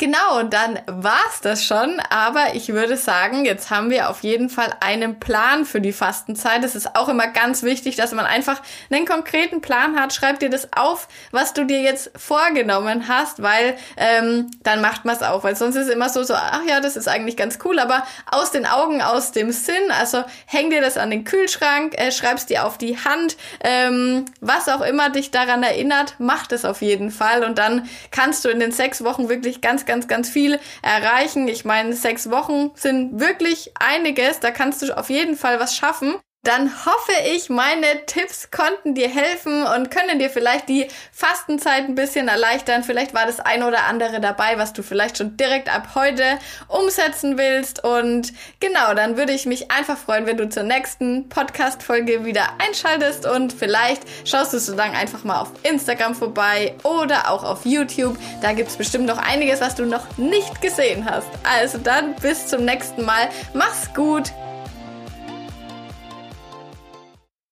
Genau, 0.00 0.44
dann 0.44 0.78
war's 0.86 1.42
das 1.42 1.62
schon. 1.62 2.00
Aber 2.08 2.54
ich 2.54 2.70
würde 2.70 2.96
sagen, 2.96 3.44
jetzt 3.44 3.68
haben 3.68 3.90
wir 3.90 4.08
auf 4.08 4.22
jeden 4.22 4.48
Fall 4.48 4.72
einen 4.80 5.20
Plan 5.20 5.66
für 5.66 5.82
die 5.82 5.92
Fastenzeit. 5.92 6.64
Es 6.64 6.74
ist 6.74 6.96
auch 6.96 7.10
immer 7.10 7.26
ganz 7.26 7.62
wichtig, 7.62 7.96
dass 7.96 8.12
man 8.12 8.24
einfach 8.24 8.62
einen 8.90 9.04
konkreten 9.04 9.60
Plan 9.60 10.00
hat. 10.00 10.14
Schreib 10.14 10.38
dir 10.38 10.48
das 10.48 10.72
auf, 10.74 11.06
was 11.32 11.52
du 11.52 11.66
dir 11.66 11.82
jetzt 11.82 12.12
vorgenommen 12.16 13.08
hast, 13.08 13.42
weil 13.42 13.76
ähm, 13.98 14.50
dann 14.62 14.80
macht 14.80 15.04
man 15.04 15.16
es 15.16 15.22
auch. 15.22 15.44
Weil 15.44 15.54
sonst 15.54 15.76
ist 15.76 15.88
es 15.88 15.92
immer 15.92 16.08
so, 16.08 16.22
so, 16.22 16.32
ach 16.32 16.62
ja, 16.66 16.80
das 16.80 16.96
ist 16.96 17.06
eigentlich 17.06 17.36
ganz 17.36 17.58
cool, 17.66 17.78
aber 17.78 18.02
aus 18.24 18.52
den 18.52 18.64
Augen, 18.64 19.02
aus 19.02 19.32
dem 19.32 19.52
Sinn. 19.52 19.90
Also 19.90 20.24
häng 20.46 20.70
dir 20.70 20.80
das 20.80 20.96
an 20.96 21.10
den 21.10 21.24
Kühlschrank, 21.24 21.92
äh, 21.98 22.10
schreib's 22.10 22.46
dir 22.46 22.64
auf 22.64 22.78
die 22.78 22.96
Hand. 22.96 23.36
Ähm, 23.62 24.24
was 24.40 24.70
auch 24.70 24.80
immer 24.80 25.10
dich 25.10 25.30
daran 25.30 25.62
erinnert, 25.62 26.14
mach 26.16 26.46
das 26.46 26.64
auf 26.64 26.80
jeden 26.80 27.10
Fall. 27.10 27.44
Und 27.44 27.58
dann 27.58 27.86
kannst 28.10 28.46
du 28.46 28.48
in 28.48 28.60
den 28.60 28.72
sechs 28.72 29.04
Wochen 29.04 29.28
wirklich 29.28 29.60
ganz, 29.60 29.84
ganz, 29.90 30.06
ganz 30.06 30.30
viel 30.30 30.60
erreichen. 30.82 31.48
Ich 31.48 31.64
meine, 31.64 31.94
sechs 31.94 32.30
Wochen 32.30 32.70
sind 32.74 33.18
wirklich 33.18 33.72
einiges. 33.74 34.38
Da 34.38 34.52
kannst 34.52 34.82
du 34.82 34.96
auf 34.96 35.10
jeden 35.10 35.34
Fall 35.34 35.58
was 35.58 35.74
schaffen 35.74 36.14
dann 36.42 36.86
hoffe 36.86 37.12
ich, 37.34 37.50
meine 37.50 38.06
Tipps 38.06 38.50
konnten 38.50 38.94
dir 38.94 39.10
helfen 39.10 39.62
und 39.62 39.90
können 39.90 40.18
dir 40.18 40.30
vielleicht 40.30 40.70
die 40.70 40.88
Fastenzeit 41.12 41.84
ein 41.84 41.94
bisschen 41.94 42.28
erleichtern. 42.28 42.82
Vielleicht 42.82 43.12
war 43.12 43.26
das 43.26 43.40
ein 43.40 43.62
oder 43.62 43.84
andere 43.84 44.20
dabei, 44.20 44.56
was 44.56 44.72
du 44.72 44.82
vielleicht 44.82 45.18
schon 45.18 45.36
direkt 45.36 45.72
ab 45.72 45.90
heute 45.94 46.38
umsetzen 46.68 47.36
willst. 47.36 47.84
Und 47.84 48.32
genau, 48.58 48.94
dann 48.94 49.18
würde 49.18 49.34
ich 49.34 49.44
mich 49.44 49.70
einfach 49.70 49.98
freuen, 49.98 50.24
wenn 50.24 50.38
du 50.38 50.48
zur 50.48 50.62
nächsten 50.62 51.28
Podcast-Folge 51.28 52.24
wieder 52.24 52.48
einschaltest 52.58 53.26
und 53.26 53.52
vielleicht 53.52 54.02
schaust 54.24 54.54
du 54.54 54.58
so 54.58 54.74
lang 54.74 54.94
einfach 54.94 55.24
mal 55.24 55.42
auf 55.42 55.50
Instagram 55.62 56.14
vorbei 56.14 56.74
oder 56.84 57.30
auch 57.30 57.44
auf 57.44 57.66
YouTube. 57.66 58.16
Da 58.40 58.54
gibt's 58.54 58.76
bestimmt 58.76 59.04
noch 59.04 59.18
einiges, 59.18 59.60
was 59.60 59.74
du 59.74 59.84
noch 59.84 60.16
nicht 60.16 60.62
gesehen 60.62 61.04
hast. 61.04 61.28
Also 61.42 61.76
dann 61.76 62.14
bis 62.16 62.46
zum 62.46 62.64
nächsten 62.64 63.04
Mal. 63.04 63.28
Mach's 63.52 63.92
gut. 63.92 64.32